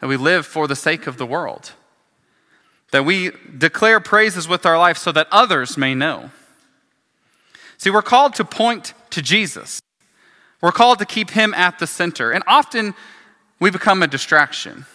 that 0.00 0.06
we 0.06 0.16
live 0.16 0.46
for 0.46 0.66
the 0.66 0.76
sake 0.76 1.06
of 1.06 1.16
the 1.16 1.26
world 1.26 1.72
that 2.92 3.05
we 3.05 3.33
declare 3.59 3.98
praises 3.98 4.46
with 4.46 4.64
our 4.64 4.78
life 4.78 4.96
so 4.96 5.11
that 5.12 5.26
others 5.33 5.76
may 5.76 5.94
know. 5.94 6.31
See, 7.78 7.90
we're 7.90 8.02
called 8.02 8.35
to 8.35 8.44
point 8.44 8.94
to 9.11 9.20
Jesus. 9.20 9.83
We're 10.61 10.72
called 10.72 11.00
to 11.00 11.05
keep 11.05 11.31
him 11.31 11.52
at 11.55 11.81
the 11.81 11.87
center. 11.87 12.31
And 12.31 12.44
often 12.46 12.94
we 13.59 13.70
become 13.70 14.02
a 14.02 14.07
distraction. 14.07 14.87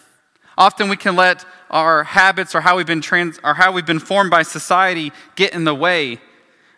Often 0.57 0.89
we 0.89 0.95
can 0.95 1.15
let 1.15 1.43
our 1.69 2.03
habits 2.05 2.55
or 2.55 2.61
how 2.61 2.77
we've 2.77 2.87
been 2.87 3.01
trans, 3.01 3.39
or 3.43 3.55
how 3.55 3.71
we've 3.71 3.85
been 3.85 3.99
formed 3.99 4.31
by 4.31 4.43
society 4.43 5.11
get 5.35 5.53
in 5.53 5.65
the 5.65 5.75
way. 5.75 6.19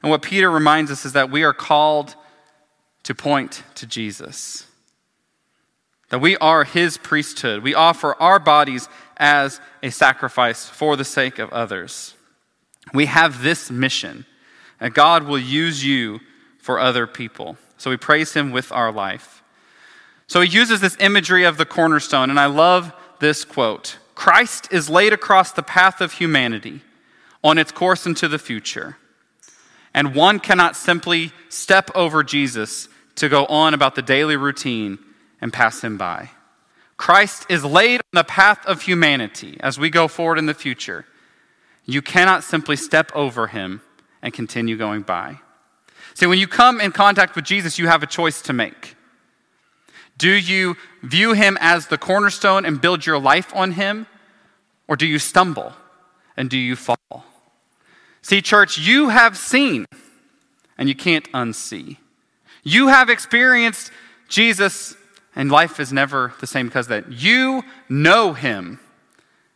And 0.01 0.09
what 0.09 0.21
Peter 0.21 0.49
reminds 0.49 0.89
us 0.89 1.05
is 1.05 1.13
that 1.13 1.29
we 1.29 1.43
are 1.43 1.53
called 1.53 2.15
to 3.03 3.13
point 3.13 3.63
to 3.75 3.85
Jesus. 3.85 4.65
That 6.09 6.19
we 6.19 6.37
are 6.37 6.63
his 6.63 6.97
priesthood. 6.97 7.61
We 7.61 7.75
offer 7.75 8.15
our 8.15 8.39
bodies 8.39 8.89
as 9.19 9.59
a 9.83 9.89
sacrifice 9.89 10.65
for 10.65 10.95
the 10.95 11.03
sake 11.03 11.37
of 11.37 11.51
others. 11.51 12.15
We 12.93 13.05
have 13.07 13.43
this 13.43 13.69
mission, 13.69 14.25
and 14.79 14.93
God 14.93 15.23
will 15.23 15.37
use 15.39 15.83
you 15.83 16.21
for 16.59 16.79
other 16.79 17.05
people. 17.05 17.57
So 17.77 17.89
we 17.89 17.97
praise 17.97 18.33
him 18.33 18.51
with 18.51 18.71
our 18.71 18.91
life. 18.91 19.43
So 20.27 20.41
he 20.41 20.49
uses 20.49 20.79
this 20.79 20.97
imagery 20.99 21.43
of 21.43 21.57
the 21.57 21.65
cornerstone, 21.65 22.29
and 22.29 22.39
I 22.39 22.45
love 22.45 22.93
this 23.19 23.43
quote 23.43 23.97
Christ 24.15 24.67
is 24.71 24.89
laid 24.89 25.13
across 25.13 25.51
the 25.51 25.63
path 25.63 26.01
of 26.01 26.13
humanity 26.13 26.81
on 27.43 27.57
its 27.57 27.71
course 27.71 28.05
into 28.05 28.27
the 28.27 28.39
future. 28.39 28.97
And 29.93 30.13
one 30.13 30.39
cannot 30.39 30.75
simply 30.75 31.31
step 31.49 31.89
over 31.95 32.23
Jesus 32.23 32.89
to 33.15 33.27
go 33.27 33.45
on 33.47 33.73
about 33.73 33.95
the 33.95 34.01
daily 34.01 34.35
routine 34.35 34.99
and 35.41 35.51
pass 35.51 35.81
him 35.81 35.97
by. 35.97 36.29
Christ 36.99 37.45
is 37.47 37.63
laid 37.63 38.01
on 38.01 38.11
the 38.11 38.25
path 38.25 38.65
of 38.65 38.81
humanity 38.81 39.57
as 39.61 39.79
we 39.79 39.89
go 39.89 40.09
forward 40.09 40.37
in 40.37 40.47
the 40.47 40.53
future. 40.53 41.05
You 41.85 42.01
cannot 42.01 42.43
simply 42.43 42.75
step 42.75 43.09
over 43.15 43.47
him 43.47 43.81
and 44.21 44.33
continue 44.33 44.75
going 44.75 45.03
by. 45.03 45.39
See, 46.13 46.25
when 46.25 46.39
you 46.39 46.45
come 46.45 46.81
in 46.81 46.91
contact 46.91 47.37
with 47.37 47.45
Jesus, 47.45 47.79
you 47.79 47.87
have 47.87 48.03
a 48.03 48.05
choice 48.05 48.41
to 48.41 48.53
make. 48.53 48.97
Do 50.17 50.29
you 50.29 50.75
view 51.01 51.31
him 51.31 51.57
as 51.61 51.87
the 51.87 51.97
cornerstone 51.97 52.65
and 52.65 52.81
build 52.81 53.05
your 53.05 53.17
life 53.17 53.55
on 53.55 53.71
him? 53.71 54.05
Or 54.89 54.97
do 54.97 55.07
you 55.07 55.19
stumble 55.19 55.71
and 56.35 56.49
do 56.49 56.57
you 56.57 56.75
fall? 56.75 57.23
See, 58.21 58.41
church, 58.41 58.77
you 58.77 59.07
have 59.07 59.37
seen 59.37 59.85
and 60.77 60.89
you 60.89 60.95
can't 60.95 61.31
unsee. 61.31 61.95
You 62.61 62.89
have 62.89 63.09
experienced 63.09 63.89
Jesus 64.27 64.97
and 65.39 65.49
life 65.49 65.79
is 65.79 65.93
never 65.93 66.33
the 66.41 66.47
same 66.47 66.67
because 66.67 66.87
that. 66.87 67.13
You 67.13 67.63
know 67.87 68.33
him 68.33 68.81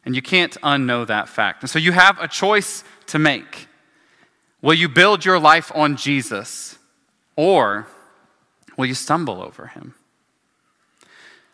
and 0.05 0.15
you 0.15 0.21
can't 0.21 0.53
unknow 0.61 1.05
that 1.07 1.27
fact. 1.27 1.61
And 1.61 1.69
so 1.69 1.77
you 1.77 1.91
have 1.91 2.17
a 2.21 2.27
choice 2.29 2.85
to 3.07 3.19
make. 3.19 3.67
Will 4.61 4.75
you 4.75 4.87
build 4.87 5.25
your 5.25 5.39
life 5.39 5.73
on 5.75 5.97
Jesus 5.97 6.79
or 7.35 7.85
will 8.77 8.85
you 8.85 8.93
stumble 8.93 9.41
over 9.41 9.67
him? 9.67 9.93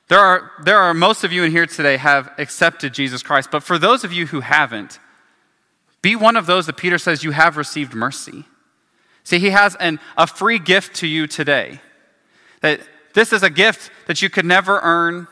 There 0.09 0.19
are, 0.19 0.51
there 0.63 0.77
are 0.77 0.93
most 0.93 1.23
of 1.23 1.33
you 1.33 1.43
in 1.43 1.49
here 1.49 1.65
today 1.65 1.97
have 1.97 2.31
accepted 2.37 2.93
Jesus 2.93 3.23
Christ, 3.23 3.49
but 3.51 3.63
for 3.63 3.79
those 3.79 4.03
of 4.03 4.13
you 4.13 4.27
who 4.27 4.41
haven't, 4.41 4.99
be 6.03 6.15
one 6.15 6.37
of 6.37 6.45
those 6.45 6.67
that 6.67 6.77
Peter 6.77 6.99
says 6.99 7.23
you 7.23 7.31
have 7.31 7.57
received 7.57 7.95
mercy. 7.95 8.45
See, 9.23 9.39
he 9.39 9.49
has 9.49 9.75
an, 9.77 9.99
a 10.15 10.27
free 10.27 10.59
gift 10.59 10.97
to 10.97 11.07
you 11.07 11.25
today. 11.25 11.81
That 12.61 12.81
this 13.13 13.33
is 13.33 13.43
a 13.43 13.49
gift 13.49 13.91
that 14.07 14.21
you 14.21 14.29
could 14.29 14.45
never 14.45 14.79
earn, 14.81 15.27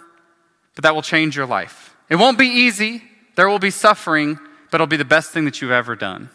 but 0.76 0.84
that 0.84 0.96
will 0.96 1.02
change 1.02 1.36
your 1.36 1.46
life. 1.46 1.96
It 2.10 2.16
won't 2.16 2.38
be 2.38 2.48
easy, 2.48 3.04
there 3.36 3.50
will 3.50 3.60
be 3.60 3.70
suffering, 3.70 4.40
but 4.72 4.76
it'll 4.76 4.88
be 4.88 4.98
the 4.98 5.06
best 5.06 5.32
thing 5.32 5.46
that 5.46 5.62
you've 5.62 5.72
ever 5.72 5.96
done. 5.96 6.30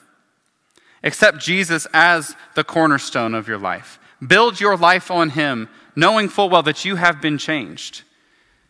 Accept 1.03 1.39
Jesus 1.39 1.87
as 1.93 2.37
the 2.55 2.65
cornerstone 2.65 3.35
of 3.35 3.49
your 3.49 3.59
life. 3.59 3.99
Build 4.25 4.61
your 4.61 4.77
life 4.77 5.11
on 5.11 5.31
him, 5.31 5.69
knowing 5.97 6.29
full 6.29 6.49
well 6.49 6.63
that 6.63 6.85
you 6.85 6.97
have 6.97 7.21
been 7.21 7.39
changed. 7.39 8.03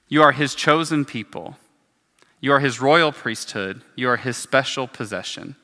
You 0.08 0.22
are 0.22 0.32
his 0.32 0.54
chosen 0.54 1.04
people. 1.04 1.56
You 2.40 2.52
are 2.52 2.60
his 2.60 2.80
royal 2.80 3.12
priesthood. 3.12 3.82
You 3.96 4.08
are 4.08 4.16
his 4.16 4.36
special 4.36 4.88
possession. 4.88 5.56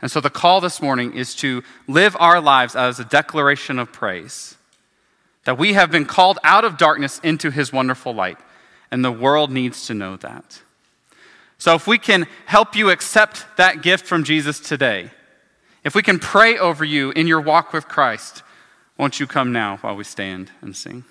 And 0.00 0.10
so 0.10 0.20
the 0.20 0.30
call 0.30 0.60
this 0.60 0.80
morning 0.80 1.14
is 1.14 1.34
to 1.36 1.62
live 1.88 2.16
our 2.20 2.40
lives 2.40 2.76
as 2.76 3.00
a 3.00 3.04
declaration 3.04 3.78
of 3.78 3.92
praise 3.92 4.57
that 5.48 5.56
we 5.56 5.72
have 5.72 5.90
been 5.90 6.04
called 6.04 6.38
out 6.44 6.66
of 6.66 6.76
darkness 6.76 7.18
into 7.20 7.50
his 7.50 7.72
wonderful 7.72 8.12
light, 8.12 8.36
and 8.90 9.02
the 9.02 9.10
world 9.10 9.50
needs 9.50 9.86
to 9.86 9.94
know 9.94 10.14
that. 10.14 10.60
So 11.56 11.74
if 11.74 11.86
we 11.86 11.96
can 11.96 12.26
help 12.44 12.76
you 12.76 12.90
accept 12.90 13.46
that 13.56 13.80
gift 13.80 14.04
from 14.04 14.24
Jesus 14.24 14.60
today, 14.60 15.10
if 15.84 15.94
we 15.94 16.02
can 16.02 16.18
pray 16.18 16.58
over 16.58 16.84
you 16.84 17.12
in 17.12 17.26
your 17.26 17.40
walk 17.40 17.72
with 17.72 17.88
Christ, 17.88 18.42
won't 18.98 19.20
you 19.20 19.26
come 19.26 19.50
now 19.50 19.78
while 19.78 19.96
we 19.96 20.04
stand 20.04 20.50
and 20.60 20.76
sing? 20.76 21.04